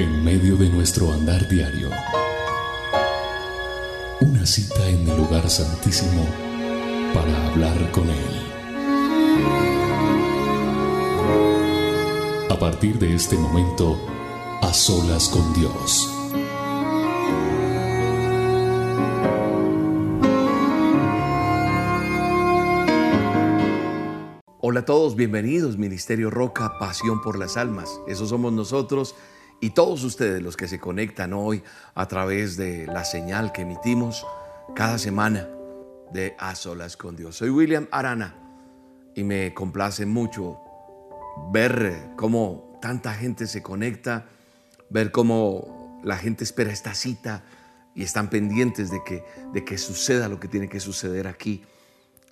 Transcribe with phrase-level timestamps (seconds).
[0.00, 1.90] En medio de nuestro andar diario,
[4.22, 6.26] una cita en el lugar santísimo
[7.12, 8.16] para hablar con Él.
[12.48, 14.00] A partir de este momento,
[14.62, 16.08] a solas con Dios.
[24.62, 28.00] Hola a todos, bienvenidos Ministerio Roca, Pasión por las Almas.
[28.08, 29.14] Esos somos nosotros
[29.60, 31.62] y todos ustedes los que se conectan hoy
[31.94, 34.26] a través de la señal que emitimos
[34.74, 35.48] cada semana
[36.12, 37.36] de A Solas con Dios.
[37.36, 38.34] Soy William Arana
[39.14, 40.58] y me complace mucho
[41.52, 44.26] ver cómo tanta gente se conecta,
[44.88, 47.44] ver cómo la gente espera esta cita
[47.94, 51.64] y están pendientes de que, de que suceda lo que tiene que suceder aquí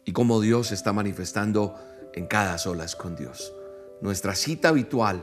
[0.04, 1.74] y cómo Dios está manifestando
[2.14, 3.52] en cada solas con Dios.
[4.00, 5.22] Nuestra cita habitual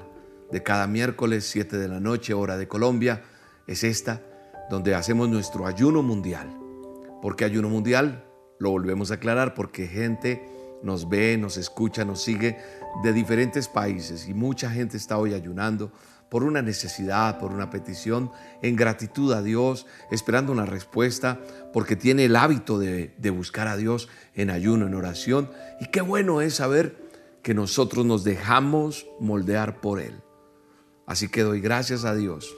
[0.52, 3.24] de cada miércoles 7 de la noche, hora de Colombia,
[3.68, 4.22] es esta,
[4.70, 6.50] donde hacemos nuestro ayuno mundial.
[7.22, 8.26] ¿Por qué ayuno mundial?
[8.60, 10.48] Lo volvemos a aclarar porque gente
[10.84, 12.58] nos ve, nos escucha, nos sigue
[13.04, 15.92] de diferentes países y mucha gente está hoy ayunando
[16.30, 18.32] por una necesidad, por una petición,
[18.62, 21.40] en gratitud a Dios, esperando una respuesta,
[21.72, 25.50] porque tiene el hábito de, de buscar a Dios en ayuno, en oración.
[25.80, 26.98] Y qué bueno es saber
[27.42, 30.22] que nosotros nos dejamos moldear por Él.
[31.06, 32.56] Así que doy gracias a Dios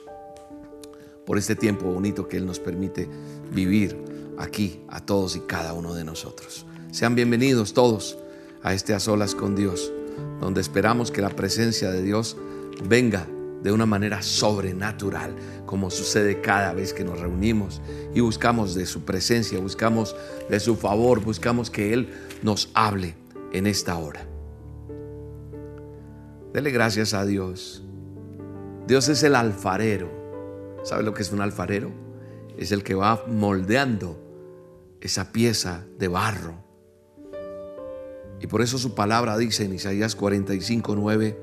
[1.26, 3.08] por este tiempo bonito que Él nos permite
[3.52, 3.96] vivir
[4.38, 6.64] aquí a todos y cada uno de nosotros.
[6.90, 8.16] Sean bienvenidos todos
[8.62, 9.92] a este A Solas con Dios,
[10.40, 12.36] donde esperamos que la presencia de Dios
[12.88, 13.26] venga
[13.62, 15.34] de una manera sobrenatural,
[15.66, 17.82] como sucede cada vez que nos reunimos
[18.14, 20.14] y buscamos de su presencia, buscamos
[20.48, 22.08] de su favor, buscamos que Él
[22.42, 23.16] nos hable
[23.52, 24.26] en esta hora.
[26.52, 27.82] Dele gracias a Dios.
[28.88, 30.08] Dios es el alfarero.
[30.82, 31.90] ¿Sabe lo que es un alfarero?
[32.56, 34.18] Es el que va moldeando
[35.02, 36.54] esa pieza de barro.
[38.40, 41.38] Y por eso su palabra dice en Isaías 45, 9,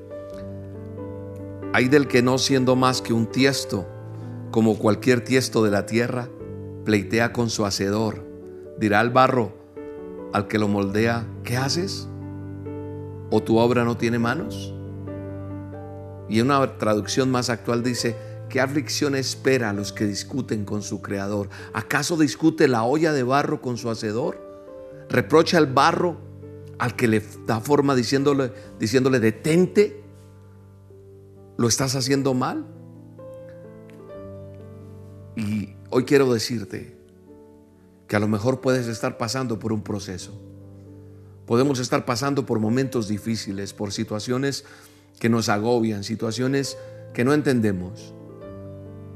[1.72, 3.86] hay del que no siendo más que un tiesto,
[4.50, 6.28] como cualquier tiesto de la tierra,
[6.84, 8.26] pleitea con su hacedor.
[8.76, 9.52] Dirá al barro,
[10.32, 12.08] al que lo moldea, ¿qué haces?
[13.30, 14.75] ¿O tu obra no tiene manos?
[16.28, 18.16] Y una traducción más actual dice,
[18.48, 21.48] ¿qué aflicción espera a los que discuten con su creador?
[21.72, 24.40] ¿Acaso discute la olla de barro con su hacedor?
[25.08, 26.16] ¿Reprocha al barro
[26.78, 30.02] al que le da forma diciéndole, diciéndole detente?
[31.56, 32.66] ¿Lo estás haciendo mal?
[35.36, 36.96] Y hoy quiero decirte
[38.08, 40.32] que a lo mejor puedes estar pasando por un proceso.
[41.46, 44.64] Podemos estar pasando por momentos difíciles, por situaciones
[45.18, 46.76] que nos agobian, situaciones
[47.14, 48.14] que no entendemos.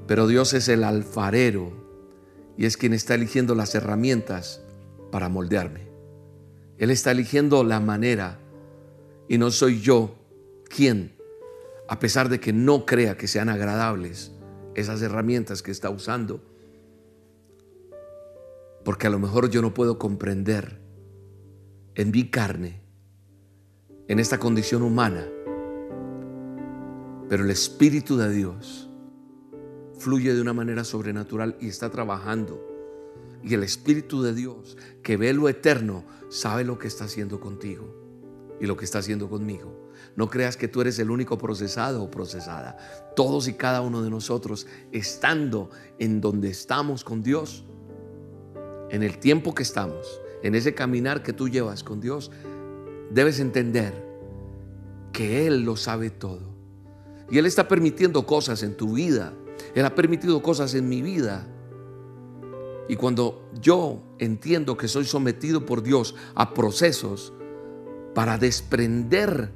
[0.06, 1.72] Pero Dios es el alfarero
[2.56, 4.62] y es quien está eligiendo las herramientas
[5.10, 5.88] para moldearme.
[6.78, 8.38] Él está eligiendo la manera
[9.28, 10.16] y no soy yo
[10.68, 11.20] quien
[11.90, 14.30] a pesar de que no crea que sean agradables
[14.76, 16.40] esas herramientas que está usando,
[18.84, 20.80] porque a lo mejor yo no puedo comprender
[21.96, 22.80] en mi carne,
[24.06, 25.28] en esta condición humana,
[27.30, 28.90] pero el Espíritu de Dios
[29.96, 32.60] fluye de una manera sobrenatural y está trabajando.
[33.44, 38.56] Y el Espíritu de Dios, que ve lo eterno, sabe lo que está haciendo contigo
[38.60, 39.92] y lo que está haciendo conmigo.
[40.16, 43.12] No creas que tú eres el único procesado o procesada.
[43.14, 45.70] Todos y cada uno de nosotros, estando
[46.00, 47.64] en donde estamos con Dios,
[48.90, 52.32] en el tiempo que estamos, en ese caminar que tú llevas con Dios,
[53.12, 53.94] debes entender
[55.12, 56.49] que Él lo sabe todo.
[57.30, 59.32] Y Él está permitiendo cosas en tu vida.
[59.74, 61.46] Él ha permitido cosas en mi vida.
[62.88, 67.32] Y cuando yo entiendo que soy sometido por Dios a procesos
[68.14, 69.52] para desprender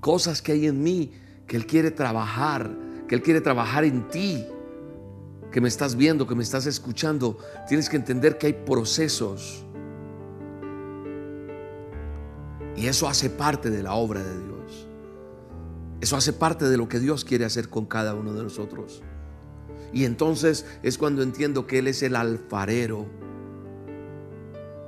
[0.00, 1.12] cosas que hay en mí
[1.46, 2.76] que Él quiere trabajar,
[3.08, 4.44] que Él quiere trabajar en ti,
[5.52, 7.38] que me estás viendo, que me estás escuchando.
[7.68, 9.64] Tienes que entender que hay procesos.
[12.76, 14.55] Y eso hace parte de la obra de Dios.
[16.00, 19.02] Eso hace parte de lo que Dios quiere hacer con cada uno de nosotros.
[19.92, 23.06] Y entonces es cuando entiendo que Él es el alfarero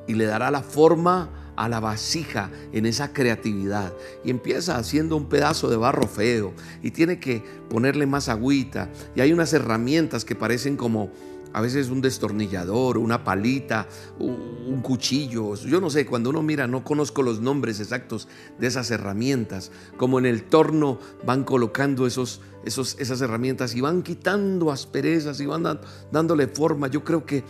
[0.06, 3.92] y le dará la forma a la vasija en esa creatividad
[4.24, 9.20] y empieza haciendo un pedazo de barro feo y tiene que ponerle más agüita y
[9.20, 11.10] hay unas herramientas que parecen como
[11.52, 15.54] A veces un destornillador, una palita, un cuchillo.
[15.54, 18.28] Yo no sé, cuando uno mira, no conozco los nombres exactos
[18.58, 19.72] de esas herramientas.
[19.96, 25.46] Como en el torno van colocando esos, esos, esas herramientas y van quitando asperezas y
[25.46, 25.80] van
[26.12, 26.88] dándole forma.
[26.88, 27.44] Yo creo que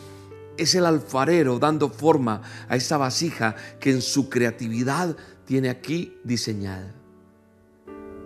[0.56, 6.94] es el alfarero dando forma a esa vasija que en su creatividad tiene aquí diseñada.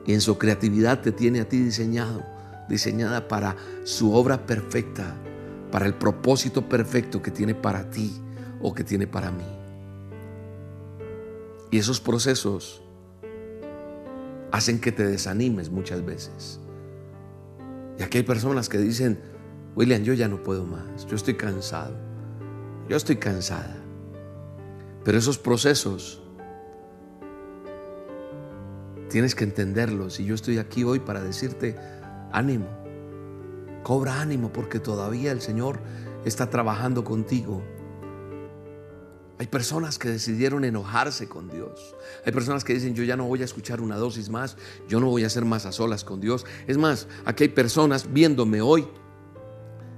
[0.06, 2.24] Y en su creatividad te tiene a ti diseñado,
[2.68, 5.14] diseñada para su obra perfecta
[5.72, 8.12] para el propósito perfecto que tiene para ti
[8.60, 9.42] o que tiene para mí.
[11.70, 12.82] Y esos procesos
[14.52, 16.60] hacen que te desanimes muchas veces.
[17.98, 19.18] Y aquí hay personas que dicen,
[19.74, 21.96] William, yo ya no puedo más, yo estoy cansado,
[22.88, 23.76] yo estoy cansada.
[25.04, 26.22] Pero esos procesos
[29.08, 31.76] tienes que entenderlos y yo estoy aquí hoy para decirte,
[32.30, 32.81] ánimo,
[33.82, 35.80] Cobra ánimo porque todavía el Señor
[36.24, 37.62] está trabajando contigo.
[39.38, 41.96] Hay personas que decidieron enojarse con Dios.
[42.24, 44.56] Hay personas que dicen, yo ya no voy a escuchar una dosis más,
[44.88, 46.46] yo no voy a hacer más a solas con Dios.
[46.68, 48.86] Es más, aquí hay personas viéndome hoy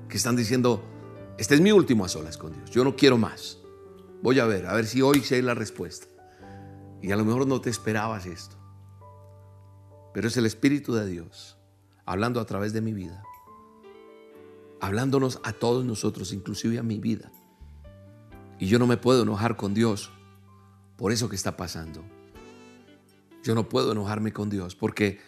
[0.09, 0.83] que están diciendo,
[1.37, 3.59] este es mi último a solas con Dios, yo no quiero más.
[4.23, 6.07] Voy a ver, a ver si hoy sé la respuesta.
[7.03, 8.57] Y a lo mejor no te esperabas esto.
[10.15, 11.59] Pero es el Espíritu de Dios
[12.07, 13.23] hablando a través de mi vida
[14.85, 17.33] hablándonos a todos nosotros, inclusive a mi vida.
[18.59, 20.11] Y yo no me puedo enojar con Dios
[20.97, 22.05] por eso que está pasando.
[23.43, 25.21] Yo no puedo enojarme con Dios porque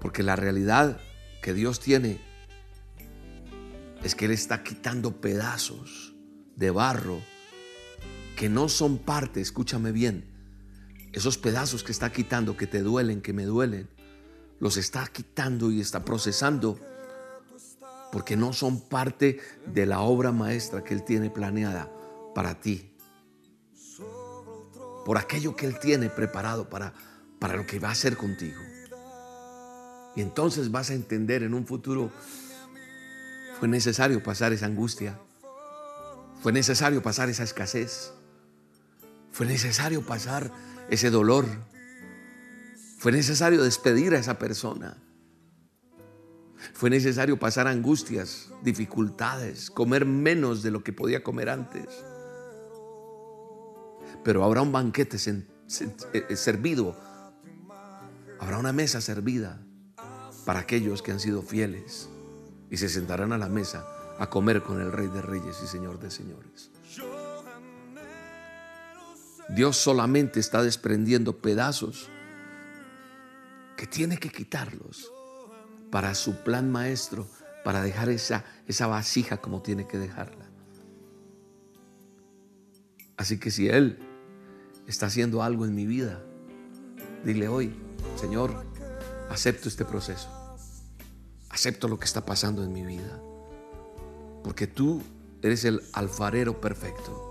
[0.00, 0.98] porque la realidad
[1.42, 2.18] que Dios tiene
[4.02, 6.14] es que él está quitando pedazos
[6.56, 7.20] de barro
[8.34, 10.24] que no son parte, escúchame bien.
[11.12, 13.90] Esos pedazos que está quitando que te duelen, que me duelen,
[14.58, 16.80] los está quitando y está procesando
[18.10, 21.90] porque no son parte de la obra maestra que Él tiene planeada
[22.34, 22.92] para ti.
[25.04, 26.92] Por aquello que Él tiene preparado para,
[27.38, 28.60] para lo que va a hacer contigo.
[30.16, 32.10] Y entonces vas a entender en un futuro,
[33.58, 35.18] fue necesario pasar esa angustia,
[36.42, 38.12] fue necesario pasar esa escasez,
[39.30, 40.50] fue necesario pasar
[40.88, 41.46] ese dolor,
[42.98, 44.96] fue necesario despedir a esa persona
[46.72, 51.86] fue necesario pasar angustias, dificultades, comer menos de lo que podía comer antes.
[54.22, 56.96] Pero habrá un banquete eh, servido,
[58.38, 59.62] habrá una mesa servida
[60.44, 62.08] para aquellos que han sido fieles
[62.70, 63.86] y se sentarán a la mesa
[64.18, 66.70] a comer con el Rey de Reyes y Señor de Señores.
[69.48, 72.08] Dios solamente está desprendiendo pedazos
[73.76, 75.10] que tiene que quitarlos
[75.90, 77.26] para su plan maestro,
[77.64, 80.46] para dejar esa, esa vasija como tiene que dejarla.
[83.16, 83.98] Así que si Él
[84.86, 86.22] está haciendo algo en mi vida,
[87.24, 87.74] dile hoy,
[88.16, 88.64] Señor,
[89.28, 90.28] acepto este proceso.
[91.50, 93.20] Acepto lo que está pasando en mi vida.
[94.42, 95.02] Porque tú
[95.42, 97.26] eres el alfarero perfecto.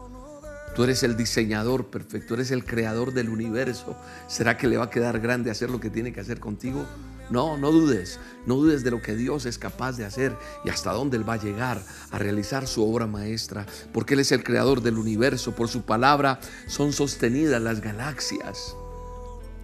[0.76, 3.98] Tú eres el diseñador perfecto, eres el creador del universo.
[4.28, 6.86] ¿Será que le va a quedar grande hacer lo que tiene que hacer contigo?
[7.30, 10.36] No, no dudes, no dudes de lo que Dios es capaz de hacer
[10.66, 11.82] y hasta dónde Él va a llegar
[12.12, 16.40] a realizar su obra maestra, porque Él es el creador del universo, por su palabra
[16.68, 18.76] son sostenidas las galaxias.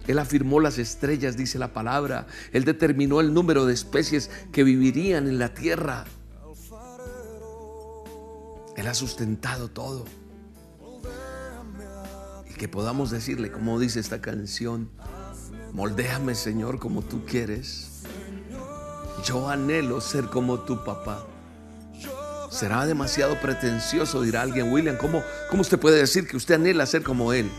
[0.06, 2.26] Él afirmó las estrellas, dice la palabra.
[2.52, 6.04] Él determinó el número de especies que vivirían en la tierra.
[8.76, 10.04] Él ha sustentado todo.
[12.48, 14.90] Y que podamos decirle, como dice esta canción,
[15.76, 18.00] Moldéame, Señor, como tú quieres.
[19.26, 21.26] Yo anhelo ser como tu papá.
[22.50, 27.02] Será demasiado pretencioso, dirá alguien, William, ¿cómo, ¿cómo usted puede decir que usted anhela ser
[27.02, 27.50] como Él?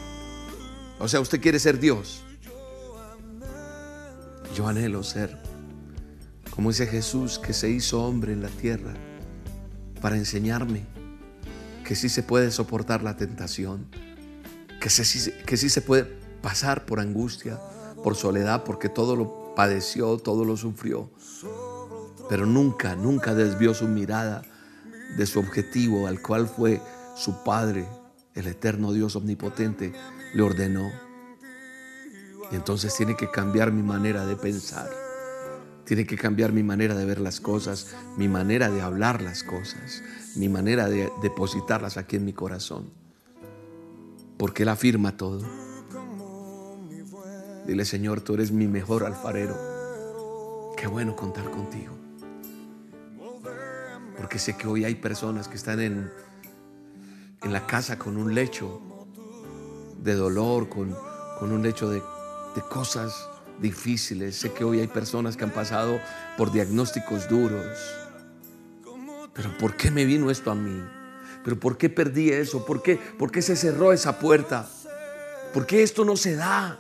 [0.98, 2.24] O sea, usted quiere ser Dios.
[4.56, 5.38] Yo anhelo ser
[6.50, 8.96] como ese Jesús que se hizo hombre en la tierra
[10.02, 10.88] para enseñarme
[11.86, 13.86] que sí se puede soportar la tentación,
[14.82, 16.06] que sí, que sí se puede
[16.42, 17.60] pasar por angustia,
[18.04, 21.10] por soledad, porque todo lo padeció, todo lo sufrió.
[22.30, 24.44] Pero nunca, nunca desvió su mirada
[25.18, 26.82] de su objetivo, al cual fue
[27.16, 27.88] su Padre,
[28.34, 29.94] el eterno Dios omnipotente,
[30.34, 30.92] le ordenó.
[32.52, 34.90] Y entonces tiene que cambiar mi manera de pensar.
[35.86, 40.04] Tiene que cambiar mi manera de ver las cosas, mi manera de hablar las cosas,
[40.36, 42.92] mi manera de depositarlas aquí en mi corazón.
[44.38, 45.67] Porque Él afirma todo.
[47.68, 50.74] Dile, Señor, tú eres mi mejor alfarero.
[50.78, 51.94] Qué bueno contar contigo.
[54.18, 56.10] Porque sé que hoy hay personas que están en,
[57.44, 58.82] en la casa con un lecho
[60.02, 60.96] de dolor, con,
[61.40, 62.02] con un lecho de,
[62.56, 63.28] de cosas
[63.60, 64.38] difíciles.
[64.38, 66.00] Sé que hoy hay personas que han pasado
[66.38, 67.78] por diagnósticos duros.
[69.34, 70.82] Pero ¿por qué me vino esto a mí?
[71.44, 72.66] ¿Pero por qué perdí eso?
[72.66, 74.70] ¿Por qué, ¿Por qué se cerró esa puerta?
[75.54, 76.80] ¿Por qué esto no se da?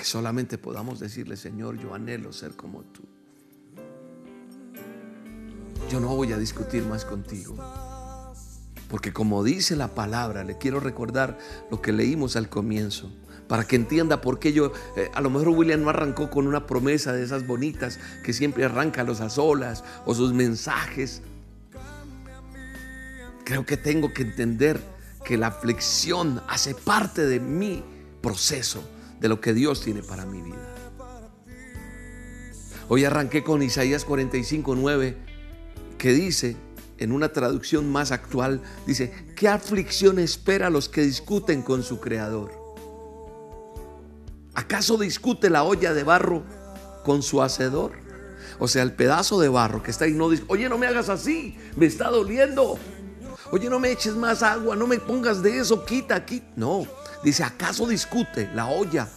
[0.00, 3.02] Que solamente podamos decirle, Señor, yo anhelo ser como tú.
[5.90, 7.54] Yo no voy a discutir más contigo.
[8.88, 11.36] Porque como dice la palabra, le quiero recordar
[11.70, 13.12] lo que leímos al comienzo
[13.46, 16.66] para que entienda por qué yo, eh, a lo mejor William no arrancó con una
[16.66, 21.20] promesa de esas bonitas que siempre arranca los azolas o sus mensajes.
[23.44, 24.80] Creo que tengo que entender
[25.26, 27.84] que la aflicción hace parte de mi
[28.22, 28.82] proceso,
[29.20, 30.74] de lo que Dios tiene para mi vida.
[32.88, 35.16] Hoy arranqué con Isaías 45, 9,
[35.96, 36.56] que dice,
[36.98, 42.00] en una traducción más actual, dice, ¿qué aflicción espera a los que discuten con su
[42.00, 42.50] Creador?
[44.54, 46.42] ¿Acaso discute la olla de barro
[47.04, 47.92] con su hacedor?
[48.58, 51.08] O sea, el pedazo de barro que está ahí no dice, oye, no me hagas
[51.08, 52.78] así, me está doliendo.
[53.52, 56.42] Oye, no me eches más agua, no me pongas de eso, quita aquí.
[56.56, 56.86] No,
[57.24, 59.08] dice, ¿acaso discute la olla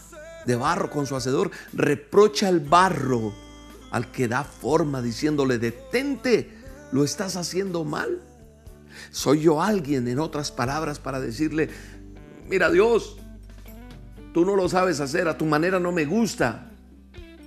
[0.46, 1.52] de barro con su hacedor?
[1.74, 3.34] Reprocha el barro
[3.92, 6.50] al que da forma diciéndole, detente,
[6.92, 8.22] lo estás haciendo mal.
[9.12, 11.70] Soy yo alguien, en otras palabras, para decirle,
[12.48, 13.18] mira Dios,
[14.34, 16.72] Tú no lo sabes hacer, a tu manera no me gusta.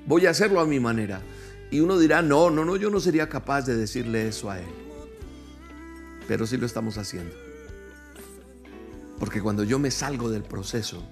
[0.07, 1.21] Voy a hacerlo a mi manera.
[1.69, 4.86] Y uno dirá, no, no, no, yo no sería capaz de decirle eso a él.
[6.29, 7.35] Pero sí lo estamos haciendo.
[9.19, 11.03] Porque cuando yo me salgo del proceso,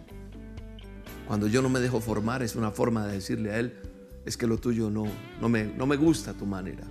[1.26, 3.75] cuando yo no me dejo formar, es una forma de decirle a él,
[4.26, 5.04] es que lo tuyo no,
[5.40, 6.85] no, me, no me gusta tu manera.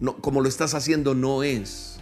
[0.00, 1.98] No, como lo estás haciendo no es.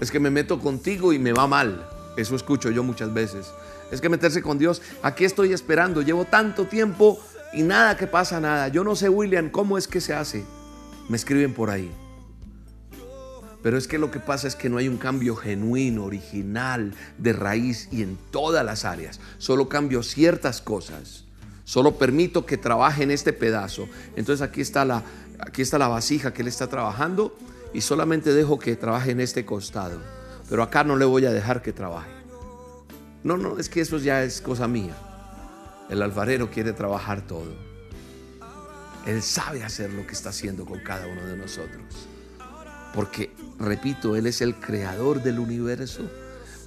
[0.00, 1.88] Es que me meto contigo y me va mal.
[2.16, 3.46] Eso escucho yo muchas veces.
[3.90, 7.18] Es que meterse con Dios, aquí estoy esperando, llevo tanto tiempo
[7.54, 8.68] y nada que pasa nada.
[8.68, 10.44] Yo no sé, William, cómo es que se hace.
[11.08, 11.90] Me escriben por ahí.
[13.62, 17.32] Pero es que lo que pasa es que no hay un cambio genuino, original, de
[17.32, 19.20] raíz y en todas las áreas.
[19.38, 21.24] Solo cambio ciertas cosas.
[21.64, 23.88] Solo permito que trabaje en este pedazo.
[24.16, 25.02] Entonces aquí está la,
[25.40, 27.36] aquí está la vasija que él está trabajando
[27.74, 30.00] y solamente dejo que trabaje en este costado
[30.48, 32.10] pero acá no le voy a dejar que trabaje.
[33.22, 34.96] No, no, es que eso ya es cosa mía.
[35.90, 37.54] El alfarero quiere trabajar todo.
[39.06, 42.08] Él sabe hacer lo que está haciendo con cada uno de nosotros.
[42.98, 46.10] Porque, repito, Él es el creador del universo.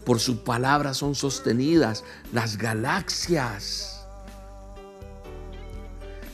[0.05, 4.05] Por su palabra son sostenidas las galaxias.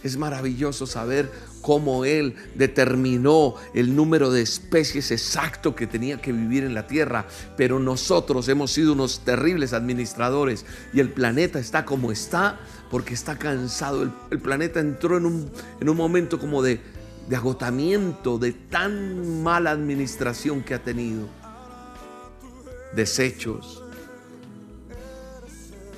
[0.03, 6.63] Es maravilloso saber cómo Él determinó el número de especies exacto que tenía que vivir
[6.63, 7.25] en la Tierra,
[7.57, 10.63] pero nosotros hemos sido unos terribles administradores
[10.93, 12.59] y el planeta está como está
[12.91, 14.03] porque está cansado.
[14.29, 15.51] El, planeta entró en un,
[15.81, 16.81] en un momento como de,
[17.27, 21.27] de agotamiento, de tan mala administración que ha tenido.
[22.95, 23.83] Desechos,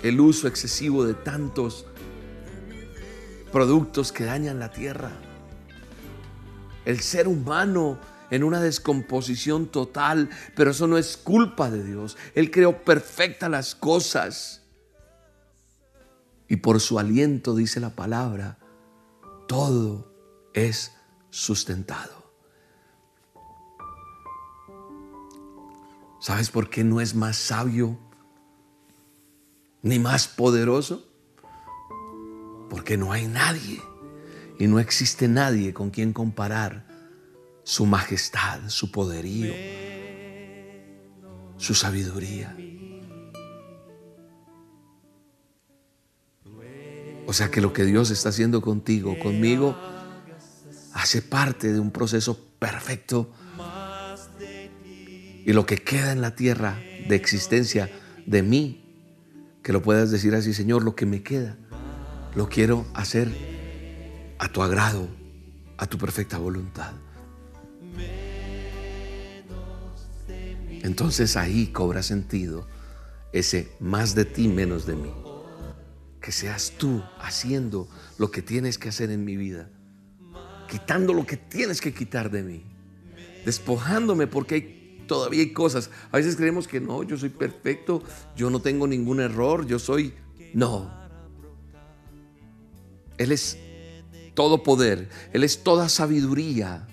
[0.03, 1.85] el uso excesivo de tantos
[3.51, 5.11] productos que dañan la tierra
[6.89, 7.99] el ser humano
[8.31, 12.17] en una descomposición total, pero eso no es culpa de Dios.
[12.33, 14.63] Él creó perfectas las cosas.
[16.47, 18.57] Y por su aliento, dice la palabra,
[19.47, 20.11] todo
[20.53, 20.93] es
[21.29, 22.31] sustentado.
[26.19, 27.97] ¿Sabes por qué no es más sabio
[29.81, 31.05] ni más poderoso?
[32.69, 33.81] Porque no hay nadie
[34.59, 36.85] y no existe nadie con quien comparar
[37.63, 39.53] su majestad, su poderío,
[41.57, 42.55] su sabiduría.
[47.25, 49.77] O sea que lo que Dios está haciendo contigo, conmigo,
[50.93, 53.31] hace parte de un proceso perfecto.
[55.45, 57.89] Y lo que queda en la tierra de existencia
[58.25, 58.85] de mí,
[59.63, 61.57] que lo puedas decir así, Señor, lo que me queda,
[62.35, 63.29] lo quiero hacer
[64.37, 65.07] a tu agrado,
[65.77, 66.93] a tu perfecta voluntad.
[70.81, 72.67] Entonces ahí cobra sentido
[73.33, 75.11] ese más de ti, menos de mí.
[76.21, 79.69] Que seas tú haciendo lo que tienes que hacer en mi vida,
[80.69, 82.63] quitando lo que tienes que quitar de mí,
[83.45, 85.89] despojándome porque todavía hay cosas.
[86.11, 88.03] A veces creemos que no, yo soy perfecto,
[88.35, 90.13] yo no tengo ningún error, yo soy...
[90.53, 90.91] No.
[93.17, 93.57] Él es
[94.33, 96.87] todo poder, Él es toda sabiduría,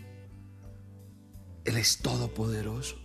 [1.64, 2.96] Él es todopoderoso.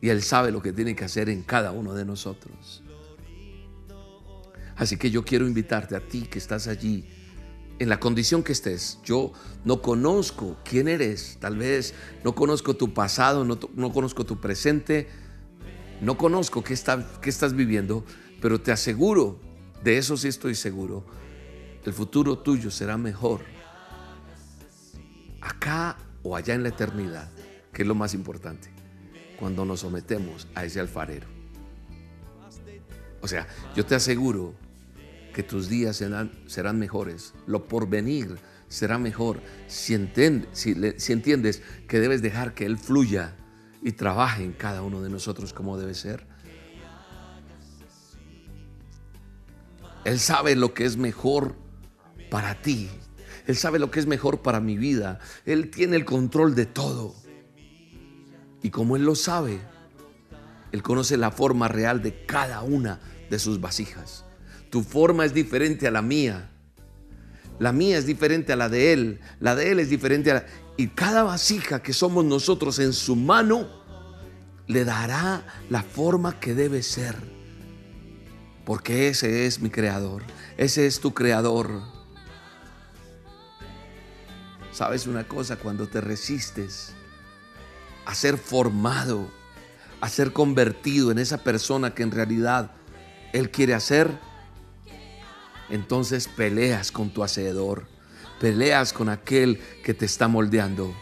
[0.00, 2.82] Y Él sabe lo que tiene que hacer en cada uno de nosotros.
[4.76, 7.06] Así que yo quiero invitarte a ti que estás allí,
[7.78, 8.98] en la condición que estés.
[9.04, 9.32] Yo
[9.64, 15.08] no conozco quién eres, tal vez no conozco tu pasado, no, no conozco tu presente,
[16.00, 18.04] no conozco qué, está, qué estás viviendo,
[18.40, 19.40] pero te aseguro,
[19.82, 21.04] de eso sí estoy seguro,
[21.84, 23.40] el futuro tuyo será mejor
[25.40, 27.30] acá o allá en la eternidad,
[27.72, 28.70] que es lo más importante,
[29.38, 31.26] cuando nos sometemos a ese alfarero.
[33.20, 34.54] O sea, yo te aseguro
[35.32, 39.96] que tus días serán, mejores, lo porvenir será mejor si,
[40.52, 43.34] si, si entiendes que debes dejar que Él fluya
[43.82, 46.26] y trabaje en cada uno de nosotros como debe ser.
[50.04, 51.54] Él sabe lo que es mejor
[52.30, 52.88] para ti.
[53.46, 55.20] Él sabe lo que es mejor para mi vida.
[55.44, 57.14] Él tiene el control de todo.
[58.62, 59.60] Y como Él lo sabe,
[60.70, 64.24] Él conoce la forma real de cada una de sus vasijas.
[64.72, 66.48] Tu forma es diferente a la mía.
[67.58, 69.20] La mía es diferente a la de Él.
[69.38, 70.46] La de Él es diferente a la...
[70.78, 73.68] Y cada vasija que somos nosotros en su mano
[74.68, 77.16] le dará la forma que debe ser.
[78.64, 80.22] Porque ese es mi creador.
[80.56, 81.82] Ese es tu creador.
[84.72, 85.56] ¿Sabes una cosa?
[85.56, 86.94] Cuando te resistes
[88.06, 89.28] a ser formado,
[90.00, 92.70] a ser convertido en esa persona que en realidad
[93.34, 94.31] Él quiere hacer,
[95.70, 97.86] entonces peleas con tu hacedor,
[98.40, 100.94] peleas con aquel que te está moldeando.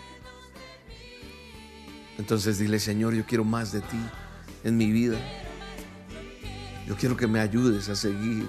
[2.19, 4.00] Entonces dile, Señor, yo quiero más de ti
[4.64, 5.19] en mi vida.
[6.87, 8.47] Yo quiero que me ayudes a seguir.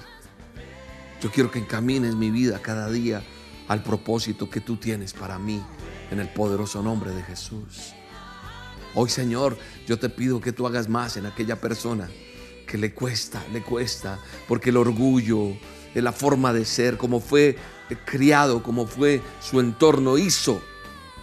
[1.22, 3.24] Yo quiero que encamines mi vida cada día
[3.68, 5.64] al propósito que tú tienes para mí
[6.10, 7.94] en el poderoso nombre de Jesús.
[8.94, 12.10] Hoy Señor, yo te pido que tú hagas más en aquella persona
[12.68, 15.56] que le cuesta, le cuesta, porque el orgullo,
[15.96, 17.58] la forma de ser, como fue
[18.06, 20.62] criado, como fue su entorno, hizo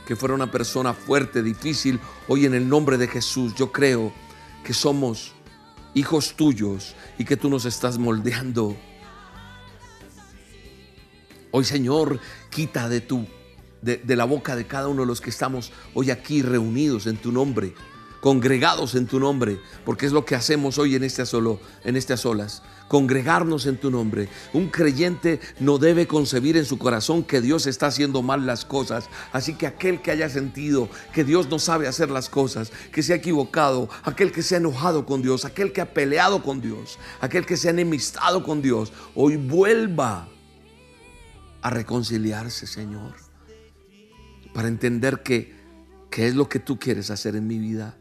[0.07, 2.01] que fuera una persona fuerte, difícil.
[2.29, 4.13] Hoy en el nombre de Jesús yo creo
[4.65, 5.33] que somos
[5.95, 8.77] hijos tuyos y que tú nos estás moldeando
[11.51, 13.27] Hoy, Señor, quita de tu
[13.81, 17.33] de, la boca de cada uno de los que estamos hoy aquí reunidos en tu
[17.33, 17.75] nombre,
[18.21, 22.27] congregados en tu nombre, porque es lo que hacemos hoy en este solo, en estas
[22.27, 24.29] olas, congregarnos en tu nombre.
[24.53, 29.09] Un creyente no debe concebir en su corazón que Dios está haciendo mal las cosas,
[29.33, 33.13] así que aquel que haya sentido que Dios no sabe hacer las cosas, que se
[33.13, 36.99] ha equivocado, aquel que se ha enojado con Dios, aquel que ha peleado con Dios,
[37.21, 40.29] aquel que se ha enemistado con Dios, hoy vuelva
[41.63, 43.15] a reconciliarse, Señor,
[44.55, 45.57] para entender que
[46.11, 47.97] es lo que tú quieres hacer en mi vida.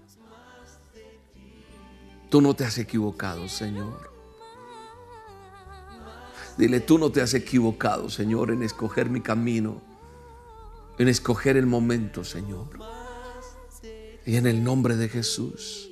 [2.30, 4.12] Tú no te has equivocado, Señor.
[6.58, 9.82] Dile, tú no te has equivocado, Señor, en escoger mi camino,
[10.98, 12.68] en escoger el momento, Señor.
[14.26, 15.90] Y en el nombre de Jesús,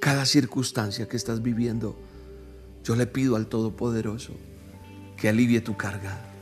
[0.00, 1.96] cada circunstancia que estás viviendo,
[2.84, 4.34] yo le pido al Todopoderoso
[5.16, 6.32] que alivie tu carga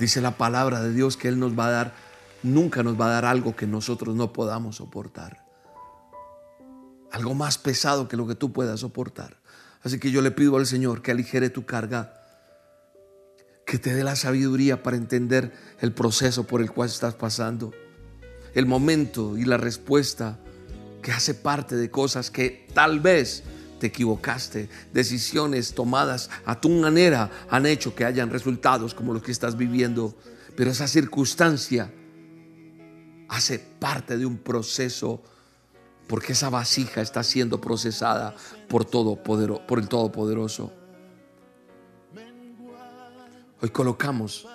[0.00, 1.94] Dice la palabra de Dios que Él nos va a dar,
[2.42, 5.39] nunca nos va a dar algo que nosotros no podamos soportar.
[7.12, 9.38] Algo más pesado que lo que tú puedas soportar.
[9.82, 12.14] Así que yo le pido al Señor que aligere tu carga,
[13.66, 17.72] que te dé la sabiduría para entender el proceso por el cual estás pasando,
[18.54, 20.38] el momento y la respuesta
[21.02, 23.42] que hace parte de cosas que tal vez
[23.80, 24.68] te equivocaste.
[24.92, 30.16] Decisiones tomadas a tu manera han hecho que hayan resultados como los que estás viviendo.
[30.56, 31.92] Pero esa circunstancia
[33.28, 35.22] hace parte de un proceso
[36.10, 38.34] porque esa vasija está siendo procesada
[38.68, 40.72] por, todo por el Todopoderoso.
[43.62, 44.48] Hoy colocamos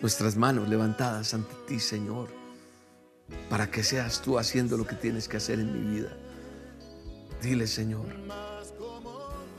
[0.00, 2.28] nuestras manos levantadas ante ti, Señor,
[3.48, 6.16] para que seas tú haciendo lo que tienes que hacer en mi vida.
[7.40, 8.06] Dile, Señor,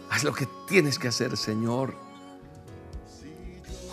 [0.10, 1.96] haz lo que tienes que hacer, Señor.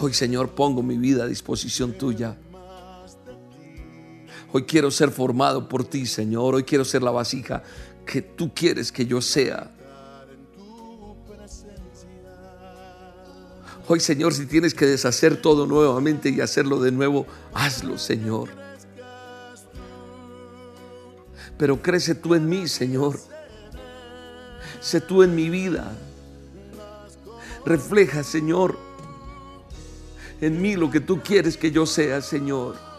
[0.01, 2.37] Hoy, Señor, pongo mi vida a disposición tuya.
[4.53, 6.55] Hoy quiero ser formado por ti, Señor.
[6.55, 7.63] Hoy quiero ser la vasija
[8.05, 9.71] que tú quieres que yo sea.
[13.89, 18.51] Hoy, Señor, si tienes que deshacer todo nuevamente y hacerlo de nuevo, hazlo, Señor.
[21.59, 23.19] Pero crece tú en mí, Señor.
[24.81, 25.97] Sé tú en mi vida.
[27.65, 28.79] Refleja, Señor,
[30.41, 32.92] en mí lo que tú quieres que yo sea, Señor.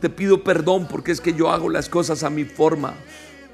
[0.00, 2.94] Te pido perdón porque es que yo hago las cosas a mi forma,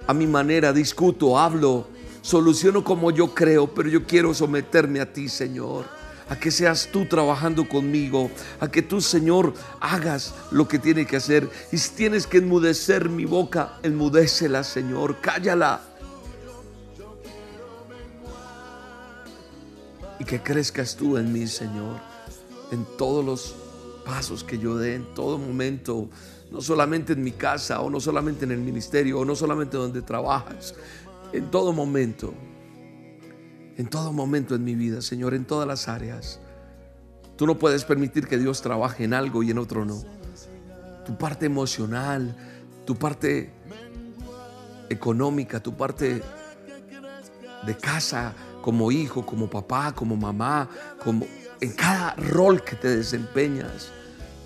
[0.07, 1.89] a mi manera, discuto, hablo,
[2.23, 5.85] soluciono como yo creo, pero yo quiero someterme a ti, Señor.
[6.29, 11.17] A que seas tú trabajando conmigo, a que tú, Señor, hagas lo que tiene que
[11.17, 11.49] hacer.
[11.71, 15.83] Y si tienes que enmudecer mi boca, enmudécela, Señor, cállala.
[20.19, 22.01] Y que crezcas tú en mí, Señor,
[22.73, 23.55] en todos los
[24.05, 26.09] pasos que yo dé, en todo momento,
[26.51, 30.03] no solamente en mi casa o no solamente en el ministerio o no solamente donde
[30.03, 30.75] trabajas,
[31.33, 32.33] en todo momento,
[33.77, 36.41] en todo momento en mi vida, Señor, en todas las áreas.
[37.37, 40.03] Tú no puedes permitir que Dios trabaje en algo y en otro no.
[41.05, 42.35] Tu parte emocional,
[42.87, 43.53] tu parte
[44.89, 46.23] económica, tu parte
[47.67, 50.69] de casa, como hijo, como papá, como mamá,
[51.03, 51.27] como
[51.61, 53.93] en cada rol que te desempeñas.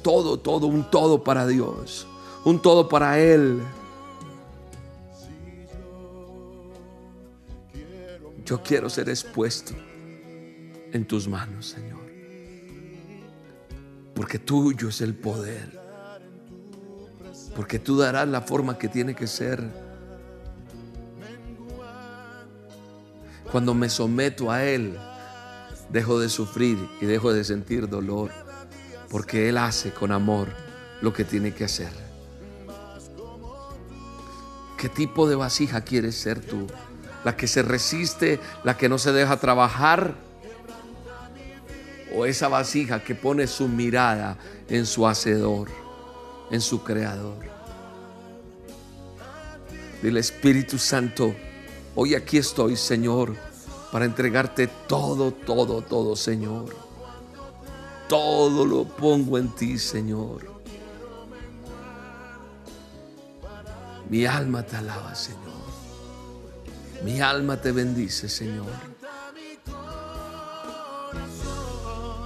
[0.03, 2.07] Todo, todo, un todo para Dios,
[2.45, 3.61] un todo para Él.
[8.45, 9.75] Yo quiero ser expuesto
[10.93, 12.01] en tus manos, Señor.
[14.15, 15.79] Porque tuyo es el poder.
[17.55, 19.63] Porque tú darás la forma que tiene que ser.
[23.51, 24.97] Cuando me someto a Él,
[25.91, 28.31] dejo de sufrir y dejo de sentir dolor,
[29.11, 30.49] porque Él hace con amor
[31.03, 31.91] lo que tiene que hacer.
[34.79, 36.67] ¿Qué tipo de vasija quieres ser tú?
[37.25, 40.15] ¿La que se resiste, la que no se deja trabajar?
[42.17, 45.69] ¿O esa vasija que pone su mirada en su hacedor,
[46.51, 47.39] en su creador?
[50.03, 51.35] Dile Espíritu Santo,
[51.97, 53.35] Hoy aquí estoy, Señor,
[53.91, 56.90] para entregarte todo, todo, todo, Señor.
[58.11, 60.41] Todo lo pongo en ti, Señor.
[64.09, 65.39] Mi alma te alaba, Señor.
[67.05, 68.67] Mi alma te bendice, Señor.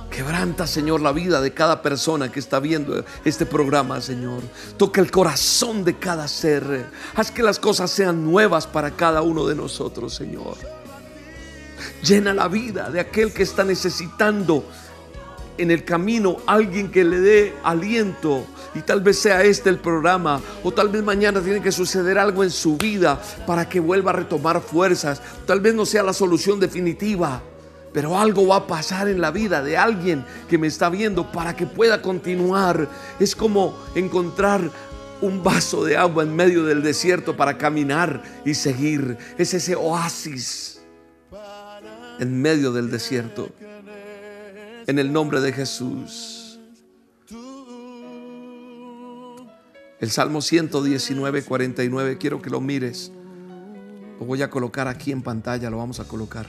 [0.09, 4.41] Quebranta, Señor, la vida de cada persona que está viendo este programa, Señor.
[4.79, 6.87] Toca el corazón de cada ser.
[7.15, 10.57] Haz que las cosas sean nuevas para cada uno de nosotros, Señor.
[12.03, 14.65] Llena la vida de aquel que está necesitando
[15.59, 18.45] en el camino alguien que le dé aliento.
[18.75, 20.41] Y tal vez sea este el programa.
[20.63, 24.15] O tal vez mañana tiene que suceder algo en su vida para que vuelva a
[24.15, 25.21] retomar fuerzas.
[25.47, 27.43] Tal vez no sea la solución definitiva
[27.93, 31.55] pero algo va a pasar en la vida de alguien que me está viendo para
[31.55, 32.89] que pueda continuar.
[33.21, 34.69] Es como encontrar
[35.21, 39.17] un vaso de agua en medio del desierto para caminar y seguir.
[39.39, 40.83] Es ese oasis
[42.19, 43.49] en medio del desierto.
[44.87, 46.59] En el nombre de Jesús.
[49.99, 53.11] El Salmo 119, 49, quiero que lo mires.
[54.21, 56.47] Lo voy a colocar aquí en pantalla, lo vamos a colocar.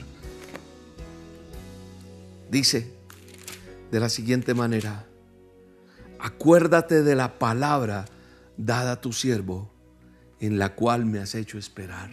[2.50, 2.92] Dice
[3.90, 5.06] de la siguiente manera,
[6.18, 8.04] acuérdate de la palabra
[8.58, 9.70] dada a tu siervo,
[10.40, 12.10] en la cual me has hecho esperar.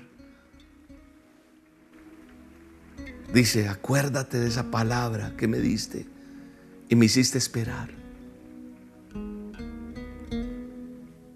[3.34, 6.13] Dice, acuérdate de esa palabra que me diste
[6.94, 7.90] y me hiciste esperar.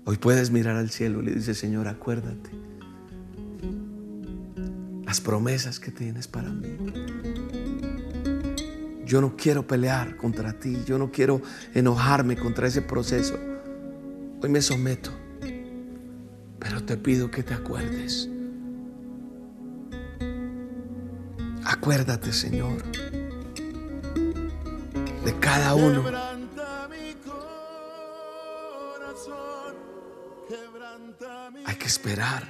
[0.06, 2.52] Hoy puedes mirar al cielo y le dice, Señor, acuérdate
[5.04, 6.78] las promesas que tienes para mí.
[9.04, 11.41] Yo no quiero pelear contra ti, yo no quiero
[11.74, 13.39] enojarme contra ese proceso.
[14.39, 15.10] Hoy me someto,
[16.60, 18.30] pero te pido que te acuerdes.
[21.63, 22.84] Acuérdate, Señor,
[25.28, 26.06] de cada uno.
[31.66, 32.48] Hay que esperar.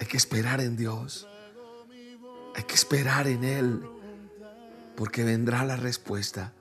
[0.00, 1.28] Hay que esperar en Dios.
[2.56, 3.88] Hay que esperar en Él
[4.96, 6.54] porque vendrá la respuesta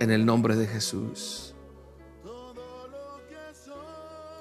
[0.00, 1.54] en el nombre de Jesús.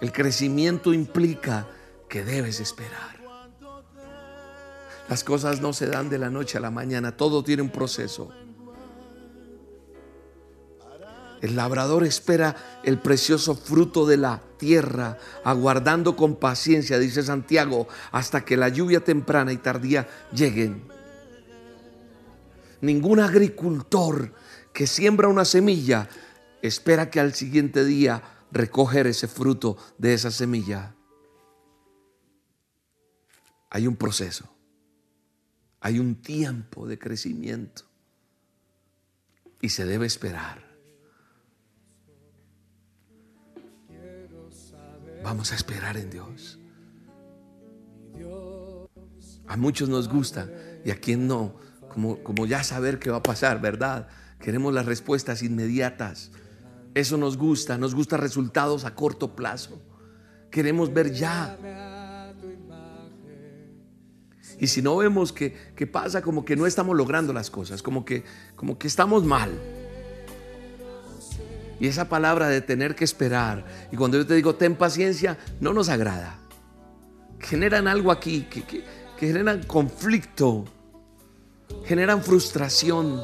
[0.01, 1.69] El crecimiento implica
[2.09, 3.22] que debes esperar.
[5.13, 8.31] Las cosas no se dan de la noche a la mañana, todo tiene un proceso.
[11.39, 18.43] El labrador espera el precioso fruto de la tierra, aguardando con paciencia, dice Santiago, hasta
[18.43, 20.81] que la lluvia temprana y tardía lleguen
[22.81, 24.33] ningún agricultor
[24.73, 26.09] que siembra una semilla
[26.63, 30.95] espera que al siguiente día recoger ese fruto de esa semilla.
[33.69, 34.49] Hay un proceso,
[35.83, 37.83] hay un tiempo de crecimiento.
[39.61, 40.61] y se debe esperar.
[45.23, 46.59] Vamos a esperar en Dios.
[49.47, 50.49] A muchos nos gusta
[50.83, 51.55] y a quien no,
[51.87, 54.09] como, como ya saber qué va a pasar, ¿verdad?
[54.37, 56.31] Queremos las respuestas inmediatas.
[56.93, 59.81] Eso nos gusta, nos gusta resultados a corto plazo.
[60.51, 61.57] Queremos ver ya.
[64.59, 65.51] Y si no vemos que,
[65.91, 68.23] pasa como que no estamos logrando las cosas, como que,
[68.55, 69.51] como que estamos mal.
[71.79, 75.73] Y esa palabra de tener que esperar, y cuando yo te digo ten paciencia, no
[75.73, 76.39] nos agrada.
[77.39, 78.83] Generan algo aquí, que, que
[79.17, 80.65] generan conflicto,
[81.85, 83.21] generan frustración.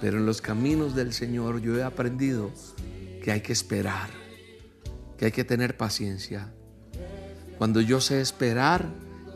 [0.00, 2.50] Pero en los caminos del Señor yo he aprendido
[3.22, 4.10] que hay que esperar,
[5.18, 6.52] que hay que tener paciencia.
[7.60, 8.88] Cuando yo sé esperar,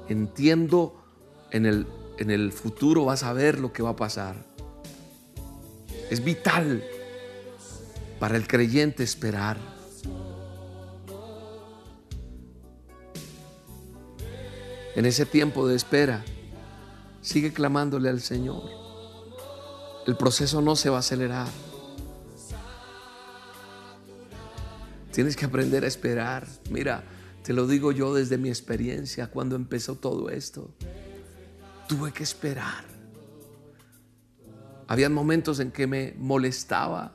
[0.08, 0.96] entiendo
[1.50, 4.34] en el, en el futuro vas a ver lo que va a pasar.
[6.08, 6.82] Es vital
[8.18, 9.58] para el creyente esperar.
[14.96, 16.24] En ese tiempo de espera,
[17.20, 18.84] sigue clamándole al Señor
[20.06, 21.48] el proceso no se va a acelerar.
[25.12, 26.46] Tienes que aprender a esperar.
[26.70, 27.04] Mira,
[27.44, 30.74] te lo digo yo desde mi experiencia cuando empezó todo esto.
[31.86, 32.84] Tuve que esperar.
[34.88, 37.12] Habían momentos en que me molestaba,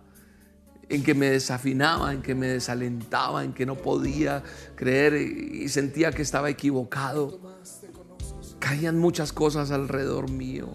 [0.88, 4.44] en que me desafinaba, en que me desalentaba, en que no podía
[4.76, 7.40] creer y sentía que estaba equivocado.
[8.60, 10.70] Caían muchas cosas alrededor mío.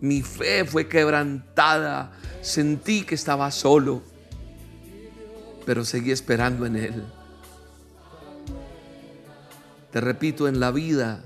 [0.00, 2.10] Mi fe fue quebrantada.
[2.42, 4.02] Sentí que estaba solo,
[5.64, 7.04] pero seguí esperando en Él.
[9.90, 11.22] Te repito, en la vida,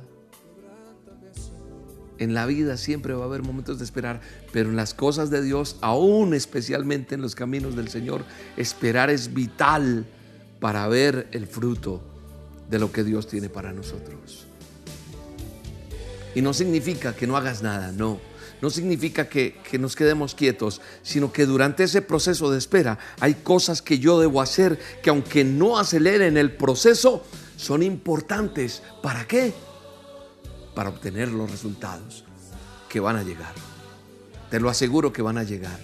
[2.19, 4.21] en la vida siempre va a haber momentos de esperar,
[4.53, 8.25] pero en las cosas de Dios, aún especialmente en los caminos del Señor,
[8.57, 10.07] esperar es vital
[10.61, 12.01] para ver el fruto
[12.71, 14.47] de lo que Dios tiene para nosotros.
[16.35, 18.19] Y no significa que no hagas nada, no
[18.65, 23.83] no significa que, nos quedemos quietos, sino que durante ese proceso de espera hay cosas
[23.83, 27.25] que yo debo hacer que aunque no aceleren el proceso,
[27.65, 28.83] son importantes.
[29.03, 29.55] ¿Para qué?
[30.75, 32.25] Para obtener los resultados
[32.91, 33.55] que van a llegar.
[34.51, 35.79] Te lo aseguro que van a llegar.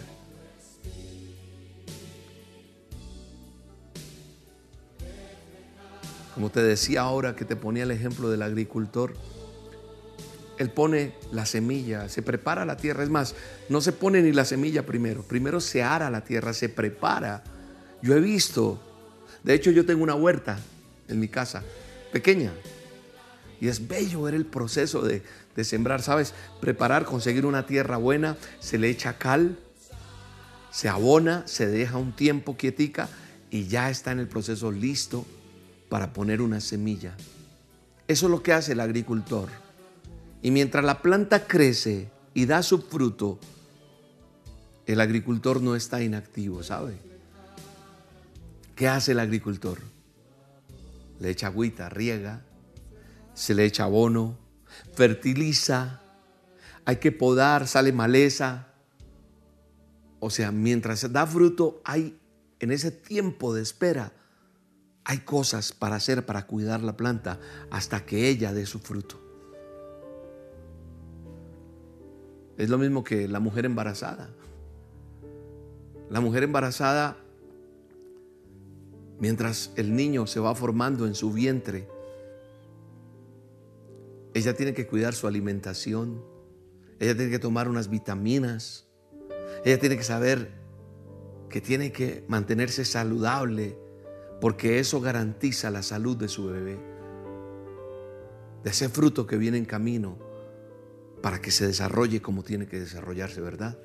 [6.34, 9.14] Como te decía ahora que te ponía el ejemplo del agricultor,
[10.58, 13.02] él pone la semilla, se prepara la tierra.
[13.02, 13.34] Es más,
[13.70, 15.22] no se pone ni la semilla primero.
[15.22, 17.42] Primero se ara la tierra, se prepara.
[18.02, 18.78] Yo he visto,
[19.42, 20.58] de hecho yo tengo una huerta
[21.10, 21.62] en mi casa,
[22.12, 22.52] pequeña.
[23.60, 25.22] Y es bello ver el proceso de,
[25.62, 26.32] sembrar, ¿sabes?
[26.60, 29.58] Preparar, conseguir una tierra buena, se le echa cal,
[30.70, 33.10] se abona, se deja un tiempo quietica
[33.50, 35.26] y ya está en el proceso listo
[35.90, 37.14] para poner una semilla.
[38.08, 39.50] Eso es lo que hace el agricultor.
[40.40, 43.38] Y mientras la planta crece y da su fruto,
[44.86, 46.96] el agricultor no está inactivo, ¿sabe?
[48.74, 49.78] ¿Qué hace el agricultor?
[51.20, 52.44] Le echa agüita, riega,
[53.34, 54.38] se le echa abono,
[54.94, 56.00] fertiliza,
[56.84, 58.66] hay que podar, sale maleza.
[60.18, 62.18] O sea, mientras da fruto, hay
[62.58, 64.12] en ese tiempo de espera,
[65.04, 67.38] hay cosas para hacer para cuidar la planta
[67.70, 69.20] hasta que ella dé su fruto.
[72.58, 74.28] Es lo mismo que la mujer embarazada.
[76.10, 77.16] La mujer embarazada,
[79.20, 81.86] mientras el niño se va formando en su vientre,
[84.32, 86.24] ella tiene que cuidar su alimentación,
[86.98, 88.88] ella tiene que tomar unas vitaminas,
[89.64, 90.50] ella tiene que saber
[91.48, 93.76] que tiene que mantenerse saludable,
[94.40, 96.78] porque eso garantiza la salud de su bebé,
[98.64, 100.16] de ese fruto que viene en camino
[101.20, 103.78] para que se desarrolle como tiene que desarrollarse, ¿verdad?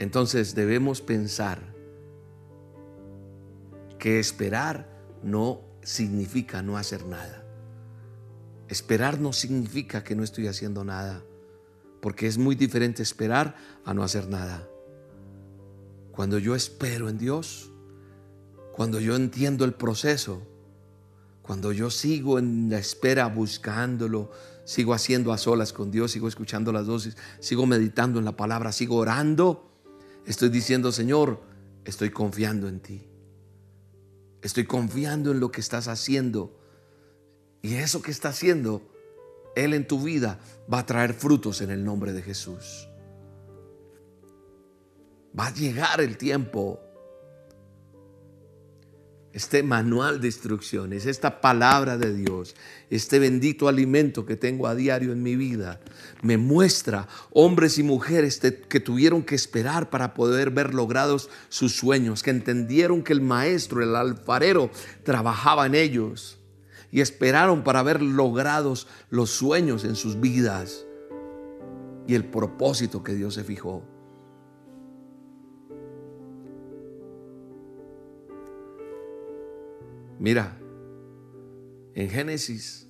[0.00, 1.73] Entonces debemos pensar
[4.04, 4.86] que esperar
[5.22, 7.42] no significa no hacer nada.
[8.68, 11.24] Esperar no significa que no estoy haciendo nada,
[12.02, 14.68] porque es muy diferente esperar a no hacer nada.
[16.12, 17.72] Cuando yo espero en Dios,
[18.74, 20.42] cuando yo entiendo el proceso,
[21.40, 24.30] cuando yo sigo en la espera buscándolo,
[24.66, 28.70] sigo haciendo a solas con Dios, sigo escuchando las dosis, sigo meditando en la palabra,
[28.70, 29.66] sigo orando,
[30.26, 31.40] estoy diciendo, Señor,
[31.86, 33.13] estoy confiando en ti.
[34.44, 36.54] Estoy confiando en lo que estás haciendo.
[37.62, 38.82] Y eso que está haciendo
[39.56, 40.38] Él en tu vida
[40.70, 42.90] va a traer frutos en el nombre de Jesús.
[45.36, 46.78] Va a llegar el tiempo
[49.34, 52.54] este manual de instrucciones, esta palabra de Dios,
[52.88, 55.80] este bendito alimento que tengo a diario en mi vida,
[56.22, 62.22] me muestra hombres y mujeres que tuvieron que esperar para poder ver logrados sus sueños,
[62.22, 64.70] que entendieron que el maestro, el alfarero,
[65.02, 66.38] trabajaba en ellos
[66.92, 70.86] y esperaron para ver logrados los sueños en sus vidas
[72.06, 73.93] y el propósito que Dios se fijó.
[80.18, 80.56] Mira,
[81.94, 82.86] en Génesis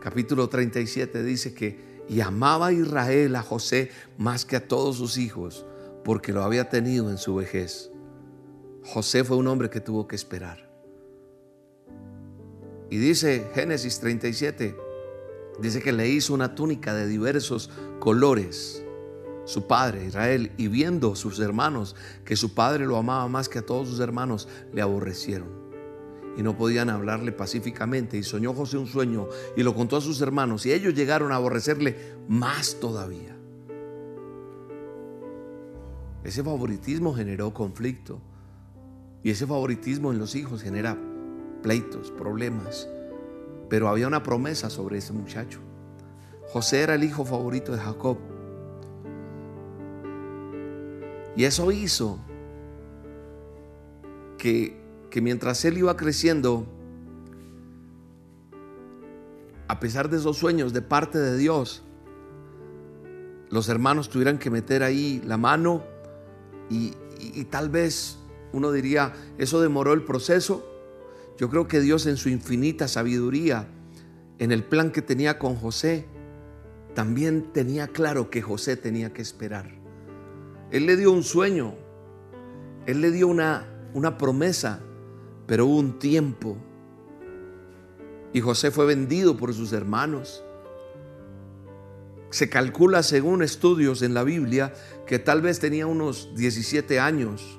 [0.00, 5.66] capítulo 37 dice que y amaba Israel a José más que a todos sus hijos
[6.04, 7.90] porque lo había tenido en su vejez.
[8.84, 10.68] José fue un hombre que tuvo que esperar.
[12.90, 14.74] Y dice Génesis 37,
[15.60, 18.82] dice que le hizo una túnica de diversos colores
[19.44, 23.66] su padre Israel y viendo sus hermanos que su padre lo amaba más que a
[23.66, 25.67] todos sus hermanos, le aborrecieron
[26.38, 28.16] y no podían hablarle pacíficamente.
[28.16, 31.36] Y soñó José un sueño y lo contó a sus hermanos y ellos llegaron a
[31.36, 33.36] aborrecerle más todavía.
[36.22, 38.20] Ese favoritismo generó conflicto
[39.24, 40.96] y ese favoritismo en los hijos genera
[41.60, 42.88] pleitos, problemas.
[43.68, 45.58] Pero había una promesa sobre ese muchacho.
[46.52, 48.16] José era el hijo favorito de Jacob.
[51.34, 52.20] Y eso hizo
[54.38, 54.77] que
[55.10, 56.66] que mientras él iba creciendo,
[59.68, 61.82] a pesar de esos sueños de parte de Dios,
[63.50, 65.82] los hermanos tuvieran que meter ahí la mano
[66.70, 66.92] y,
[67.50, 68.18] tal vez
[68.52, 70.66] uno diría, eso demoró el proceso.
[71.38, 73.68] Yo creo que Dios en su infinita sabiduría,
[74.38, 76.06] en el plan que tenía con José,
[76.94, 79.70] también tenía claro que José tenía que esperar.
[80.70, 81.74] Él le dio un sueño,
[82.86, 84.80] él le dio una, una promesa,
[85.48, 86.58] pero hubo un tiempo
[88.34, 90.44] y José fue vendido por sus hermanos.
[92.28, 94.74] Se calcula según estudios en la Biblia
[95.06, 97.58] que tal vez tenía unos 17 años.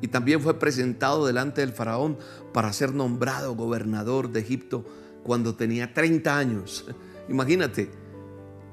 [0.00, 2.18] Y también fue presentado delante del faraón
[2.52, 4.84] para ser nombrado gobernador de Egipto
[5.22, 6.84] cuando tenía 30 años.
[7.28, 7.92] Imagínate,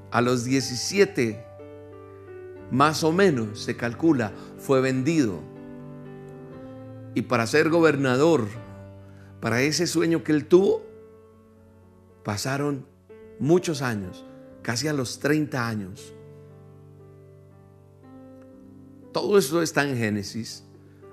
[0.10, 1.46] a los 17
[2.72, 5.57] más o menos se calcula fue vendido
[7.18, 8.48] y para ser gobernador,
[9.42, 10.86] para ese sueño que él tuvo,
[12.24, 12.86] pasaron
[13.40, 14.24] muchos años,
[14.62, 16.14] casi a los 30 años.
[19.12, 20.64] Todo esto está en Génesis.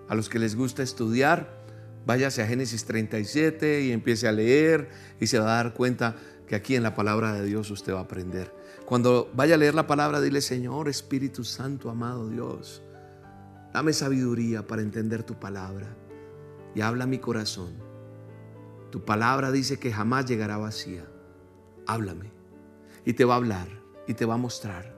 [0.07, 1.65] A los que les gusta estudiar,
[2.05, 4.91] váyase a Génesis 37 y empiece a leer
[5.21, 8.01] y se va a dar cuenta que aquí en la palabra de Dios usted va
[8.01, 8.55] a aprender.
[8.85, 12.83] Cuando vaya a leer la palabra, dile, Señor Espíritu Santo, amado Dios,
[13.75, 15.89] Dame sabiduría para entender tu palabra
[16.77, 17.73] y habla mi corazón.
[18.93, 21.05] Tu palabra dice que jamás llegará vacía.
[21.85, 22.31] Háblame
[23.05, 23.67] y te va a hablar
[24.07, 24.95] y te va a mostrar.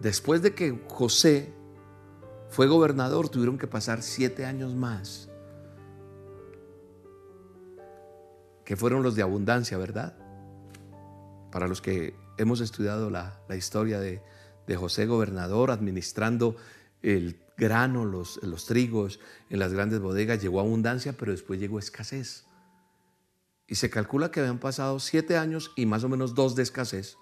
[0.00, 1.52] Después de que José
[2.48, 5.28] fue gobernador, tuvieron que pasar siete años más,
[8.64, 10.16] que fueron los de abundancia, ¿verdad?
[11.52, 14.22] Para los que hemos estudiado la, historia de,
[14.74, 16.56] José Gobernador administrando
[17.02, 20.40] el grano, los, los trigos en las grandes bodegas.
[20.40, 22.46] Llegó abundancia, pero después llegó escasez.
[23.66, 27.18] Y se calcula que habían pasado siete años y más o menos dos de escasez.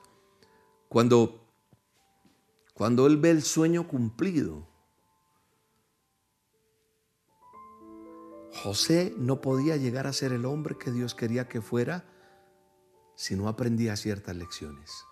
[0.88, 1.44] Cuando,
[2.74, 4.68] cuando él ve el sueño cumplido,
[8.52, 12.04] José no podía llegar a ser el hombre que Dios quería que fuera
[13.20, 15.04] si no aprendía ciertas lecciones.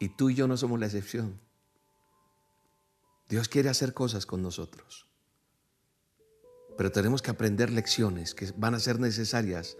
[0.00, 1.38] Y tú y yo no somos la excepción.
[3.28, 5.06] Dios quiere hacer cosas con nosotros.
[6.76, 9.76] Pero tenemos que aprender lecciones que van a ser necesarias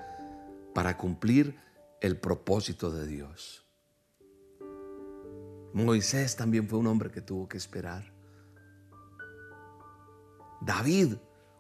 [0.77, 1.59] para cumplir
[2.01, 3.67] el propósito de Dios.
[5.73, 8.15] Moisés también fue un hombre que tuvo que esperar.
[10.61, 11.17] David,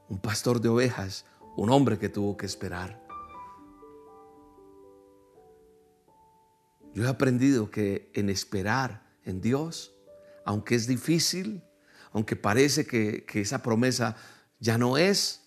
[0.09, 1.24] un pastor de ovejas,
[1.57, 3.07] un hombre que tuvo que esperar.
[6.99, 9.92] Yo he aprendido que en esperar en Dios,
[10.44, 11.62] aunque es difícil,
[12.11, 14.16] aunque parece que, esa promesa
[14.59, 15.42] ya no es,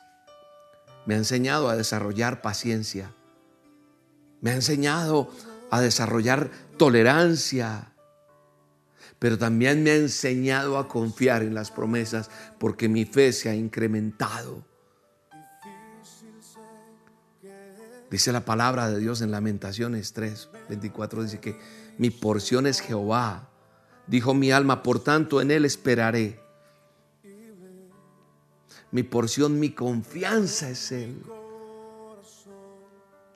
[1.06, 3.14] me ha enseñado a desarrollar paciencia.
[4.40, 5.30] Me ha enseñado
[5.72, 7.92] a desarrollar tolerancia.
[9.20, 13.56] pero también me ha enseñado a confiar en las promesas porque mi fe se ha
[13.56, 14.66] incrementado.
[18.12, 21.58] Dice la palabra de Dios en Lamentaciones 3, 24, dice que
[21.98, 23.48] mi porción es Jehová.
[24.06, 26.38] Dijo mi alma, por tanto en él esperaré.
[28.92, 31.24] Mi porción, mi confianza es él.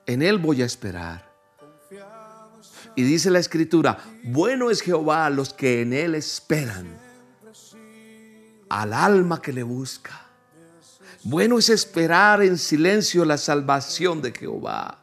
[0.07, 1.33] En él voy a esperar.
[2.97, 6.99] Y dice la escritura, bueno es Jehová a los que en él esperan,
[8.67, 10.24] al alma que le busca.
[11.25, 14.99] Bueno es esperar en silencio la salvación de Jehová.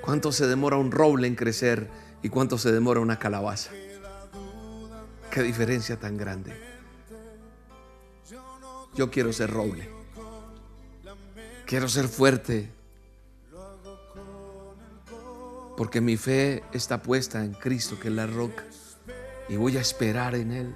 [0.00, 1.90] ¿Cuánto se demora un roble en crecer
[2.22, 3.72] y cuánto se demora una calabaza?
[5.30, 6.58] Qué diferencia tan grande.
[8.94, 9.90] Yo quiero ser roble.
[11.66, 12.70] Quiero ser fuerte.
[15.76, 18.64] Porque mi fe está puesta en Cristo, que es la roca.
[19.48, 20.74] Y voy a esperar en Él.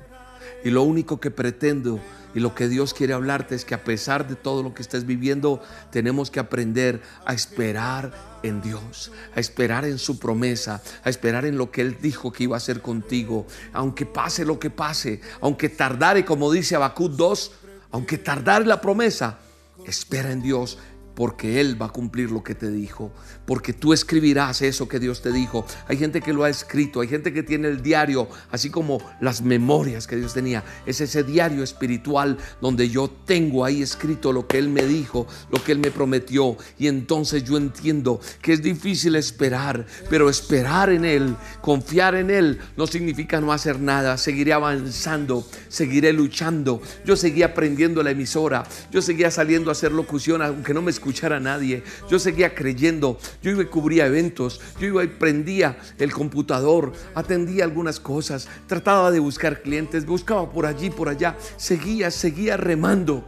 [0.65, 2.01] Y lo único que pretendo
[2.35, 5.07] y lo que Dios quiere hablarte es que a pesar de todo lo que estés
[5.07, 8.13] viviendo, tenemos que aprender a esperar
[8.43, 12.45] en Dios, a esperar en su promesa, a esperar en lo que Él dijo que
[12.45, 13.47] iba a hacer contigo.
[13.73, 17.53] Aunque pase lo que pase, aunque tardare, como dice Habacuc 2,
[17.93, 19.39] aunque tardare la promesa,
[19.87, 20.79] espera en Dios
[21.15, 23.11] porque Él va a cumplir lo que te dijo,
[23.47, 25.65] porque tú escribirás eso que Dios te dijo.
[25.89, 29.43] Hay gente que lo ha escrito, hay gente que tiene el diario, así como las
[29.43, 30.65] memorias que Dios tenía.
[30.85, 35.63] Es ese diario espiritual donde yo tengo ahí escrito lo que Él me dijo, lo
[35.63, 36.57] que Él me prometió.
[36.79, 42.59] Y entonces yo entiendo que es difícil esperar, pero esperar en Él, confiar en Él,
[42.77, 44.19] no significa no hacer nada.
[44.19, 46.83] Seguiré avanzando, seguiré luchando.
[47.05, 51.33] Yo seguía aprendiendo la emisora, yo seguía saliendo a hacer locución, aunque no me escuchar
[51.33, 51.83] a nadie.
[52.11, 53.19] Yo seguía creyendo.
[53.43, 54.61] Yo iba y cubría eventos.
[54.81, 56.93] Yo iba y prendía el computador.
[57.15, 58.49] Atendía algunas cosas.
[58.67, 60.07] Trataba de buscar clientes.
[60.07, 61.37] Buscaba por allí, por allá.
[61.57, 63.25] Seguía, seguía remando.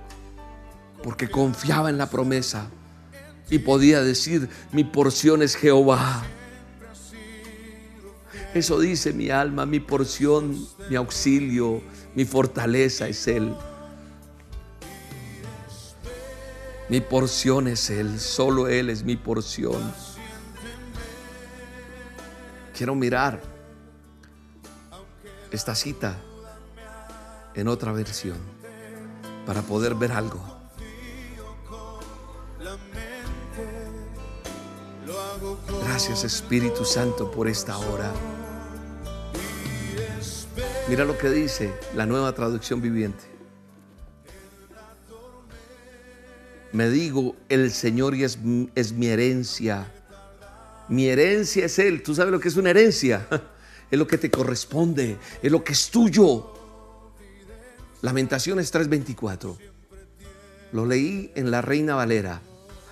[1.03, 2.69] Porque confiaba en la promesa.
[3.51, 6.25] Y podía decir, mi porción es Jehová.
[8.55, 11.83] Eso dice mi alma, mi porción, mi auxilio,
[12.15, 13.55] mi fortaleza es Él.
[16.89, 19.93] Mi porción es Él, solo Él es mi porción.
[22.75, 23.43] Quiero mirar
[25.51, 26.17] esta cita
[27.55, 28.39] en otra versión
[29.45, 30.41] para poder ver algo.
[35.85, 38.13] Gracias Espíritu Santo por esta hora.
[40.89, 43.28] Mira lo que dice la nueva traducción viviente.
[46.73, 48.39] Me digo, el Señor es,
[48.75, 49.91] es mi herencia.
[50.89, 52.03] Mi herencia es Él.
[52.03, 53.27] ¿Tú sabes lo que es una herencia?
[53.91, 56.53] Es lo que te corresponde, es lo que es tuyo.
[58.03, 59.57] Lamentaciones 3:24.
[60.73, 62.43] Lo leí en la Reina Valera.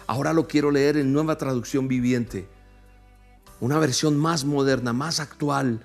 [0.06, 2.48] Ahora lo quiero leer en nueva traducción viviente.
[3.60, 5.82] Una versión más moderna, más actual,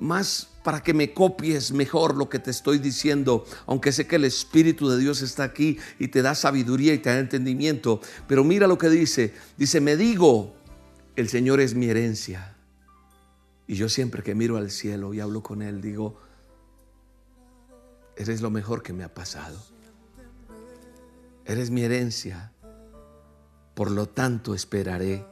[0.00, 4.24] más para que me copies mejor lo que te estoy diciendo, aunque sé que el
[4.24, 8.00] Espíritu de Dios está aquí y te da sabiduría y te da entendimiento.
[8.26, 10.54] Pero mira lo que dice, dice, me digo,
[11.16, 12.56] el Señor es mi herencia.
[13.66, 16.18] Y yo siempre que miro al cielo y hablo con Él, digo,
[18.16, 19.58] eres lo mejor que me ha pasado.
[21.44, 22.52] Eres mi herencia.
[23.74, 25.24] Por lo tanto esperaré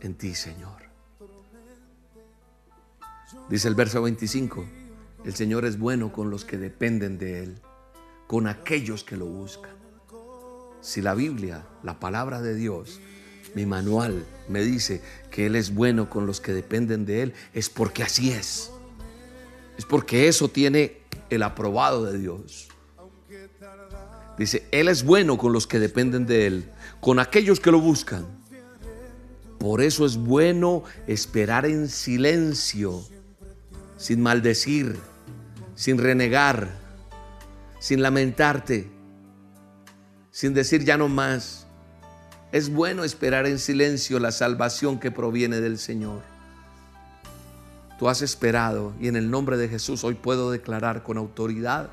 [0.00, 0.81] en ti, Señor.
[3.48, 4.64] Dice el verso 25,
[5.24, 7.58] el Señor es bueno con los que dependen de Él,
[8.26, 9.72] con aquellos que lo buscan.
[10.80, 13.00] Si la Biblia, la palabra de Dios,
[13.54, 17.68] mi manual me dice que Él es bueno con los que dependen de Él, es
[17.68, 18.70] porque así es.
[19.76, 22.68] Es porque eso tiene el aprobado de Dios.
[24.38, 26.70] Dice, Él es bueno con los que dependen de Él,
[27.00, 28.26] con aquellos que lo buscan.
[29.58, 33.04] Por eso es bueno esperar en silencio
[34.02, 34.98] sin maldecir,
[35.76, 36.72] sin renegar,
[37.78, 38.90] sin lamentarte,
[40.32, 41.68] sin decir ya no más.
[42.50, 46.20] Es bueno esperar en silencio la salvación que proviene del Señor.
[47.96, 51.88] Tú has esperado y en el nombre de Jesús hoy puedo declarar con autoridad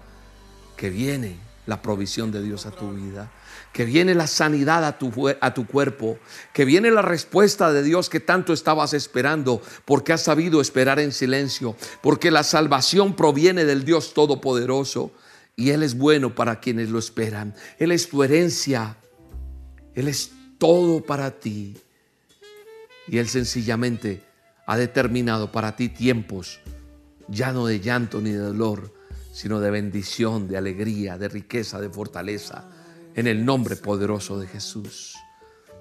[0.78, 1.38] que viene
[1.68, 3.30] la provisión de Dios a tu vida
[3.74, 6.18] que viene la sanidad a tu, cuerpo,
[6.54, 11.12] que viene la respuesta de Dios que tanto estabas esperando, porque has sabido esperar en
[11.12, 15.12] silencio, porque la salvación proviene del Dios Todopoderoso
[15.56, 17.56] y Él es bueno para quienes lo esperan.
[17.78, 18.98] Él es tu herencia,
[19.94, 21.78] Él es todo para ti.
[23.08, 24.24] Y Él sencillamente
[24.66, 26.60] ha determinado para ti tiempos
[27.32, 28.94] ya no de llanto ni de dolor,
[29.32, 32.66] sino de bendición, de alegría, de riqueza, de fortaleza,
[33.16, 35.16] en el nombre poderoso de Jesús.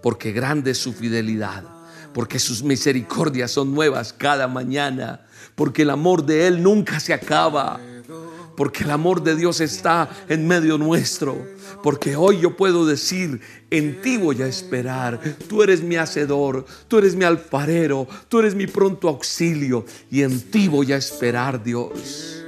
[0.03, 1.64] Porque grande es su fidelidad,
[2.12, 7.81] porque sus misericordias son nuevas cada mañana, porque el amor de Él nunca se acaba
[8.59, 11.47] porque el amor de Dios está en medio nuestro.
[11.81, 15.20] Porque hoy yo puedo decir, en ti voy a esperar.
[15.49, 19.87] Tú eres mi hacedor, tú eres mi alfarero, tú eres mi pronto auxilio.
[20.11, 22.43] Y en ti voy a esperar, Dios.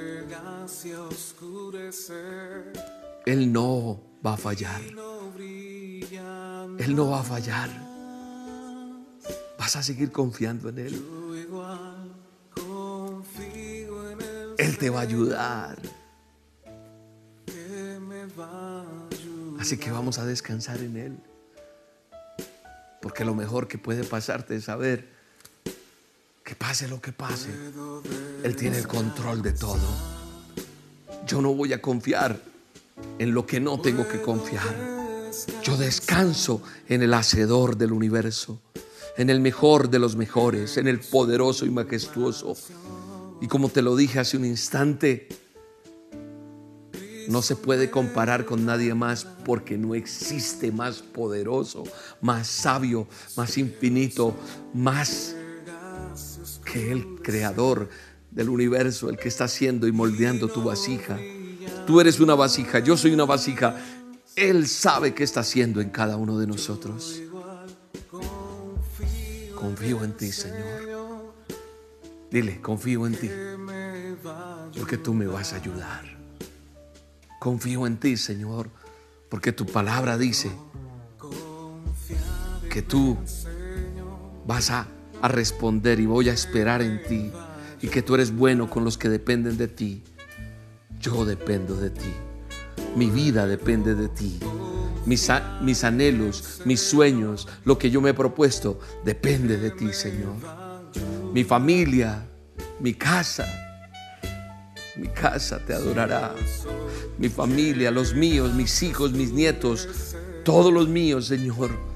[3.25, 4.81] Él no va a fallar.
[6.79, 7.71] Él no va a fallar.
[9.59, 11.05] Vas a seguir confiando en Él.
[14.59, 15.79] Él te va a ayudar.
[19.59, 21.19] Así que vamos a descansar en Él.
[23.03, 25.09] Porque lo mejor que puede pasarte es saber
[26.45, 27.51] que pase lo que pase,
[28.43, 29.79] Él tiene el control de todo.
[31.27, 32.50] Yo no voy a confiar
[33.19, 34.75] en lo que no tengo que confiar.
[35.63, 38.61] Yo descanso en el Hacedor del universo,
[39.17, 42.57] en el mejor de los mejores, en el poderoso y majestuoso.
[43.41, 45.29] Y como te lo dije hace un instante,
[47.29, 51.85] no se puede comparar con nadie más porque no existe más poderoso,
[52.21, 54.35] más sabio, más infinito,
[54.75, 55.37] más
[56.65, 57.89] que el creador
[58.31, 61.19] del universo, el que está haciendo y moldeando tu vasija.
[61.87, 63.77] Tú eres una vasija, yo soy una vasija.
[64.37, 67.21] Él sabe qué está haciendo en cada uno de nosotros.
[69.55, 70.91] Confío en ti, Señor.
[72.31, 73.29] Dile, confío en ti,
[74.77, 76.17] porque tú me vas a ayudar.
[77.41, 78.71] Confío en ti, Señor,
[79.29, 80.51] porque tu palabra dice
[82.71, 83.17] que tú
[84.47, 84.87] vas a,
[85.23, 87.31] responder y voy a esperar en ti
[87.83, 90.03] y que tú eres bueno con los que dependen de ti.
[91.01, 92.13] Yo dependo de ti.
[92.95, 94.39] Mi vida depende de ti.
[95.07, 95.31] Mis,
[95.63, 100.35] mis anhelos, mis sueños, lo que yo me he propuesto, depende de ti, Señor.
[101.33, 102.27] Mi familia,
[102.81, 103.47] mi casa,
[104.97, 106.35] mi casa te adorará.
[107.17, 109.89] Mi familia, los míos, mis hijos, mis nietos,
[110.45, 111.90] todos los míos, Señor.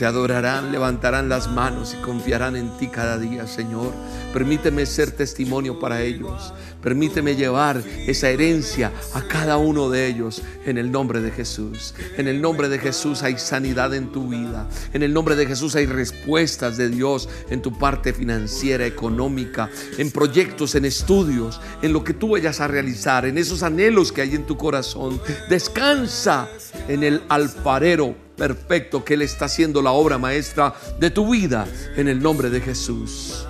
[0.00, 3.92] Te adorarán, levantarán las manos y confiarán en ti cada día, Señor.
[4.32, 6.54] Permíteme ser testimonio para ellos.
[6.82, 11.94] Permíteme llevar esa herencia a cada uno de ellos en el nombre de Jesús.
[12.16, 14.70] En el nombre de Jesús hay sanidad en tu vida.
[14.94, 20.10] En el nombre de Jesús hay respuestas de Dios en tu parte financiera, económica, en
[20.10, 24.34] proyectos, en estudios, en lo que tú vayas a realizar, en esos anhelos que hay
[24.34, 25.20] en tu corazón.
[25.50, 26.48] Descansa
[26.88, 32.08] en el alfarero perfecto que Él está haciendo la obra maestra de tu vida en
[32.08, 33.46] el nombre de Jesús.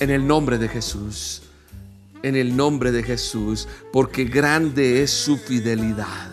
[0.00, 1.42] En el nombre de Jesús.
[2.24, 3.68] En el nombre de Jesús.
[3.92, 6.32] Porque grande es su fidelidad.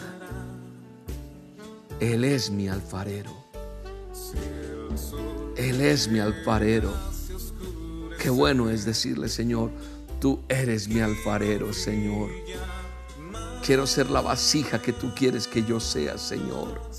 [2.00, 3.36] Él es mi alfarero.
[5.56, 6.92] Él es mi alfarero.
[8.18, 9.70] Qué bueno es decirle, Señor,
[10.20, 12.32] tú eres mi alfarero, Señor.
[13.64, 16.91] Quiero ser la vasija que tú quieres que yo sea, Señor.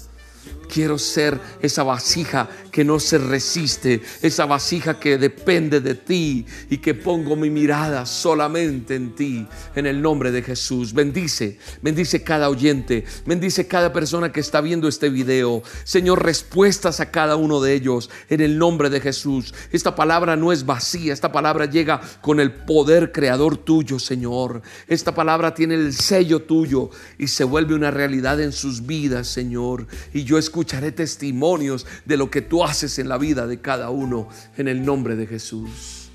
[0.73, 6.79] Quiero ser esa vasija que no se resiste, esa vasija que depende de ti y
[6.79, 10.95] que pongo mi mirada solamente en ti, en el nombre de Jesús.
[10.95, 15.63] Bendice, bendice cada oyente, bendice cada persona que está viendo este video.
[15.85, 19.53] Señor, respuestas a cada uno de ellos en el nombre de Jesús.
[19.73, 24.63] Esta palabra no es vacía, esta palabra llega con el poder creador tuyo, Señor.
[24.89, 26.89] Esta palabra tiene el sello tuyo
[27.19, 29.87] y se vuelve una realidad en sus vidas, Señor.
[30.15, 34.29] Y yo escucharé testimonios de lo que tú haces en la vida de cada uno
[34.57, 36.11] en el nombre de Jesús.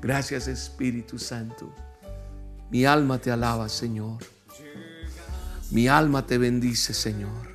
[0.00, 1.74] Gracias Espíritu Santo.
[2.70, 4.18] Mi alma te alaba, Señor.
[5.70, 7.52] Mi alma te bendice, Señor.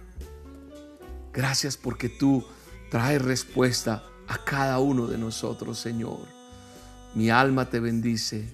[1.34, 2.46] Gracias porque tú
[2.90, 6.28] traes respuesta a cada uno de nosotros, Señor.
[7.14, 8.54] Mi alma te bendice.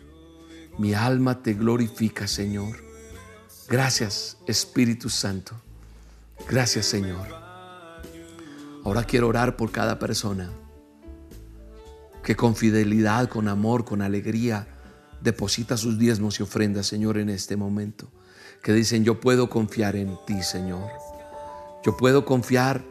[0.78, 2.84] Mi alma te glorifica, Señor.
[3.68, 5.56] Gracias, Espíritu Santo.
[6.50, 7.28] Gracias, Señor.
[8.84, 10.52] Ahora quiero orar por cada persona
[12.24, 14.68] que con fidelidad, con amor, con alegría
[15.22, 18.12] deposita sus diezmos y ofrendas, Señor, en este momento.
[18.62, 20.90] Que dicen, yo puedo confiar en ti, Señor.
[21.84, 22.84] Yo puedo confiar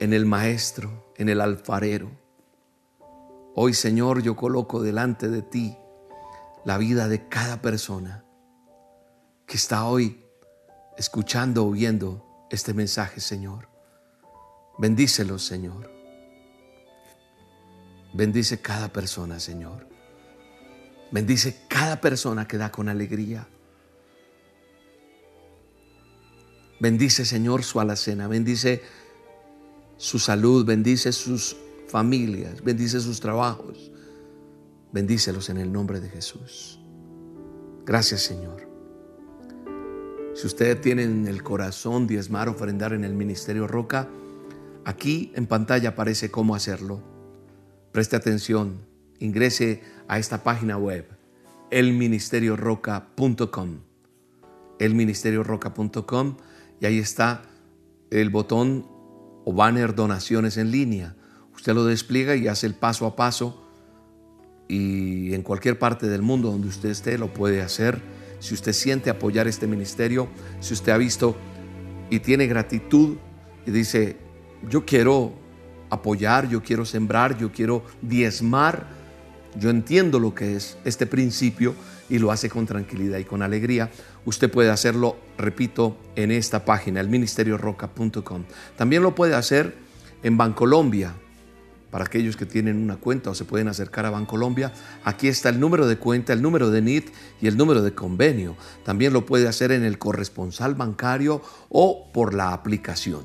[0.00, 2.10] en el Maestro, en el alfarero.
[3.54, 5.76] Hoy, Señor, yo coloco delante de ti
[6.64, 8.24] la vida de cada persona
[9.46, 10.24] que está hoy
[10.98, 13.68] escuchando o viendo este mensaje, Señor.
[14.78, 15.90] Bendícelos, Señor.
[18.12, 19.86] Bendice cada persona, Señor.
[21.10, 23.46] Bendice cada persona que da con alegría.
[26.80, 28.28] Bendice, Señor, su alacena.
[28.28, 28.82] Bendice
[29.96, 30.64] su salud.
[30.64, 31.56] Bendice sus
[31.88, 32.62] familias.
[32.62, 33.90] Bendice sus trabajos.
[34.92, 36.80] Bendícelos en el nombre de Jesús.
[37.84, 38.75] Gracias, Señor.
[40.36, 44.06] Si usted tiene en el corazón diezmar, ofrendar en el Ministerio Roca,
[44.84, 47.00] aquí en pantalla aparece cómo hacerlo.
[47.90, 48.82] Preste atención,
[49.18, 51.06] ingrese a esta página web,
[51.70, 53.78] elministerioroca.com.
[54.78, 56.36] Elministerioroca.com
[56.80, 57.44] y ahí está
[58.10, 58.86] el botón
[59.46, 61.16] o banner donaciones en línea.
[61.54, 63.62] Usted lo despliega y hace el paso a paso
[64.68, 68.02] y en cualquier parte del mundo donde usted esté lo puede hacer.
[68.38, 70.28] Si usted siente apoyar este ministerio,
[70.60, 71.36] si usted ha visto
[72.10, 73.16] y tiene gratitud
[73.66, 74.16] y dice,
[74.68, 75.32] yo quiero
[75.90, 78.86] apoyar, yo quiero sembrar, yo quiero diezmar,
[79.58, 81.74] yo entiendo lo que es este principio
[82.08, 83.90] y lo hace con tranquilidad y con alegría.
[84.24, 88.44] Usted puede hacerlo, repito, en esta página, el ministerioroca.com.
[88.76, 89.74] También lo puede hacer
[90.22, 91.14] en Bancolombia,
[91.96, 94.70] para aquellos que tienen una cuenta o se pueden acercar a Bancolombia.
[95.02, 97.08] Aquí está el número de cuenta, el número de NIT
[97.40, 98.54] y el número de convenio.
[98.84, 101.40] También lo puede hacer en el corresponsal bancario
[101.70, 103.22] o por la aplicación.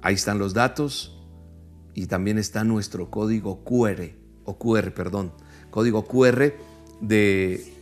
[0.00, 1.20] Ahí están los datos
[1.92, 4.12] y también está nuestro código QR
[4.44, 5.32] o QR, perdón,
[5.72, 6.52] código QR
[7.00, 7.74] de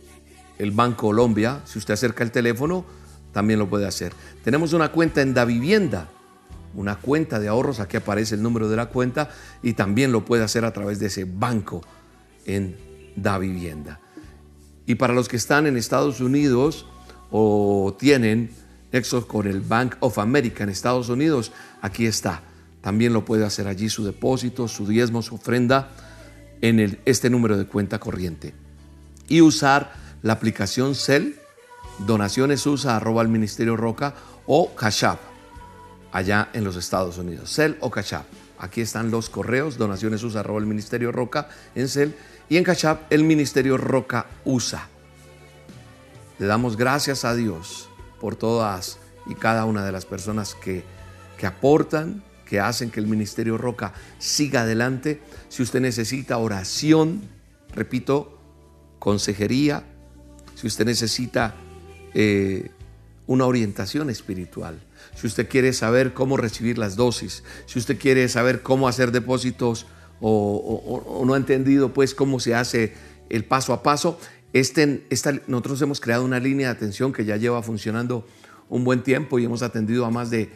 [0.57, 1.61] el Banco Colombia.
[1.65, 2.85] Si usted acerca el teléfono,
[3.33, 4.13] también lo puede hacer.
[4.43, 6.09] Tenemos una cuenta en Da Vivienda,
[6.75, 9.29] una cuenta de ahorros, aquí aparece el número de la cuenta
[9.63, 11.81] y también lo puede hacer a través de ese banco
[12.45, 12.75] en
[13.15, 13.99] Da Vivienda.
[14.85, 16.85] Y para los que están en Estados Unidos
[17.31, 18.51] o tienen
[18.91, 21.51] nexos con el Bank of America en Estados Unidos,
[21.81, 22.41] aquí está.
[22.81, 25.89] También lo puede hacer allí su depósito, su diezmo, su ofrenda
[26.61, 28.53] en este número de cuenta corriente.
[29.27, 31.35] Y usar la aplicación CEL,
[32.05, 34.15] donaciones usa arroba al Ministerio Roca
[34.45, 35.19] o Cash App,
[36.17, 37.53] allá en los Estados Unidos.
[37.53, 38.25] CEL o Cash App.
[38.57, 42.15] Aquí están los correos, donaciones usa el Ministerio Roca en CEL
[42.49, 44.87] y en Cash App el Ministerio Roca usa.
[46.39, 47.87] Le damos gracias a Dios
[48.19, 48.97] por todas
[49.27, 50.83] y cada una de las personas que,
[51.37, 55.21] que aportan, que hacen que el Ministerio Roca siga adelante.
[55.49, 57.21] Si usted necesita oración,
[57.75, 58.39] repito,
[58.97, 59.83] consejería,
[60.55, 61.53] si usted necesita
[62.15, 62.71] eh,
[63.27, 64.79] una orientación espiritual,
[65.19, 69.87] si usted quiere saber cómo recibir las dosis, si usted quiere saber cómo hacer depósitos
[70.21, 72.93] o, no ha entendido pues cómo se hace
[73.29, 74.19] el paso a paso,
[74.53, 75.07] este,
[75.47, 78.27] nosotros hemos creado una línea de atención que ya lleva funcionando
[78.69, 80.51] un buen tiempo y hemos atendido a más de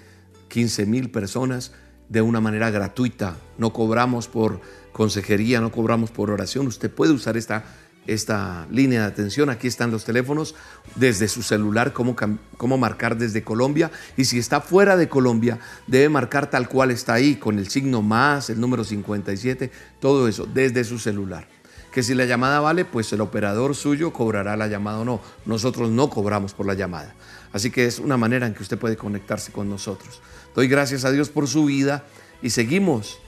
[0.50, 1.72] 15 mil personas
[2.10, 3.38] de una manera gratuita.
[3.58, 6.68] No cobramos por consejería, no cobramos por oración.
[6.68, 7.64] Usted puede usar esta,
[8.08, 9.50] esta línea de atención.
[9.50, 10.56] Aquí están los teléfonos
[10.96, 12.16] desde su celular, cómo,
[12.58, 13.92] cómo marcar desde Colombia.
[14.18, 18.02] Y si está fuera de Colombia, debe marcar tal cual está ahí, con el signo
[18.02, 21.48] más, el número 57, todo eso, desde su celular
[21.92, 25.20] que si la llamada vale, pues el operador suyo cobrará la llamada o no.
[25.46, 27.14] Nosotros no cobramos por la llamada.
[27.52, 30.22] Así que es una manera en que usted puede conectarse con nosotros.
[30.56, 32.06] Doy gracias a Dios por su vida
[32.42, 33.20] y seguimos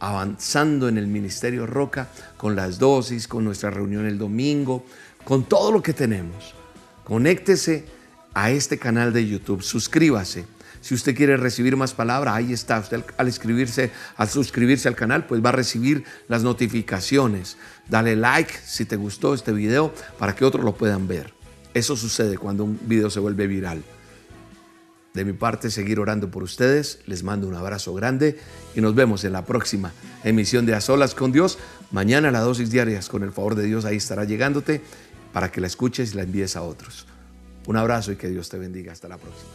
[0.00, 4.84] avanzando en el Ministerio Roca con las dosis, con nuestra reunión el domingo,
[5.24, 6.54] con todo lo que tenemos.
[7.04, 7.84] Conéctese
[8.34, 10.46] a este canal de YouTube, suscríbase
[10.86, 12.78] si usted quiere recibir más palabra, ahí está.
[12.78, 17.56] Usted al escribirse, al suscribirse al canal, pues va a recibir las notificaciones.
[17.88, 21.34] Dale like si te gustó este video para que otros lo puedan ver.
[21.74, 23.82] Eso sucede cuando un video se vuelve viral.
[25.16, 26.98] De mi parte, seguir orando por ustedes.
[27.06, 28.38] Les mando un abrazo grande
[28.74, 29.94] y nos vemos en la próxima
[30.24, 31.56] emisión de A Solas con Dios.
[31.90, 34.82] Mañana la dosis diarias, con el favor de Dios, ahí estará llegándote
[35.32, 37.06] para que la escuches y la envíes a otros.
[37.66, 38.92] Un abrazo y que Dios te bendiga.
[38.92, 39.52] Hasta la próxima.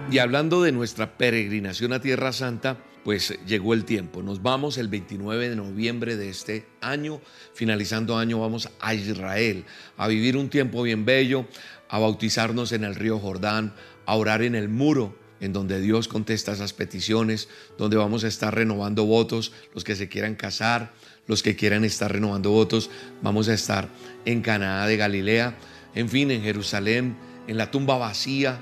[0.09, 2.77] Y hablando de nuestra peregrinación a Tierra Santa,
[3.07, 4.21] pues llegó el tiempo.
[4.21, 7.21] Nos vamos el 29 de noviembre de este año,
[7.53, 9.63] finalizando año, vamos a Israel,
[9.95, 11.45] a vivir un tiempo bien bello,
[11.89, 13.73] a bautizarnos en el río Jordán,
[14.05, 18.53] a orar en el muro en donde Dios contesta esas peticiones, donde vamos a estar
[18.53, 20.93] renovando votos, los que se quieran casar,
[21.27, 22.89] los que quieran estar renovando votos,
[23.21, 23.89] vamos a estar
[24.25, 25.55] en Canaá de Galilea,
[25.93, 27.17] en fin, en Jerusalén,
[27.47, 28.59] en la tumba vacía.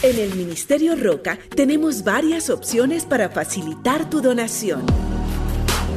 [0.00, 4.86] En el Ministerio Roca tenemos varias opciones para facilitar tu donación.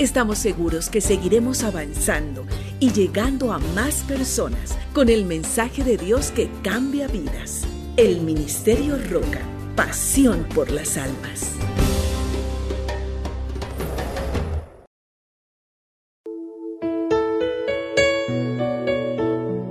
[0.00, 2.46] Estamos seguros que seguiremos avanzando
[2.78, 7.66] y llegando a más personas con el mensaje de Dios que cambia vidas.
[7.98, 9.40] El Ministerio Roca,
[9.76, 11.52] pasión por las almas.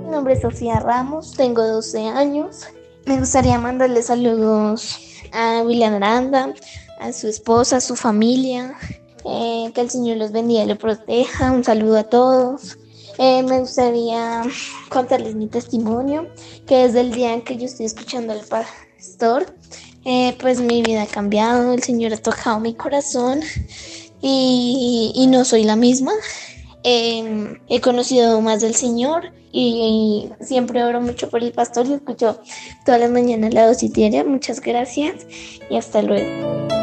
[0.04, 2.68] Mi nombre es Sofía Ramos, tengo 12 años.
[3.04, 4.96] Me gustaría mandarle saludos
[5.32, 6.54] a William Aranda,
[7.00, 8.76] a su esposa, a su familia,
[9.24, 11.52] eh, que el Señor los bendiga y los proteja.
[11.52, 12.78] Un saludo a todos.
[13.18, 14.42] Eh, me gustaría
[14.88, 16.28] contarles mi testimonio,
[16.66, 19.44] que desde el día en que yo estoy escuchando al pastor,
[20.06, 23.40] eh, pues mi vida ha cambiado, el Señor ha tocado mi corazón
[24.22, 26.12] y, y no soy la misma.
[26.82, 31.92] Eh, he conocido más del Señor y, y, siempre oro mucho por el pastor y
[31.92, 32.40] escucho
[32.86, 34.24] todas las mañanas la dosis diaria.
[34.24, 35.26] Muchas gracias
[35.68, 36.79] y hasta luego.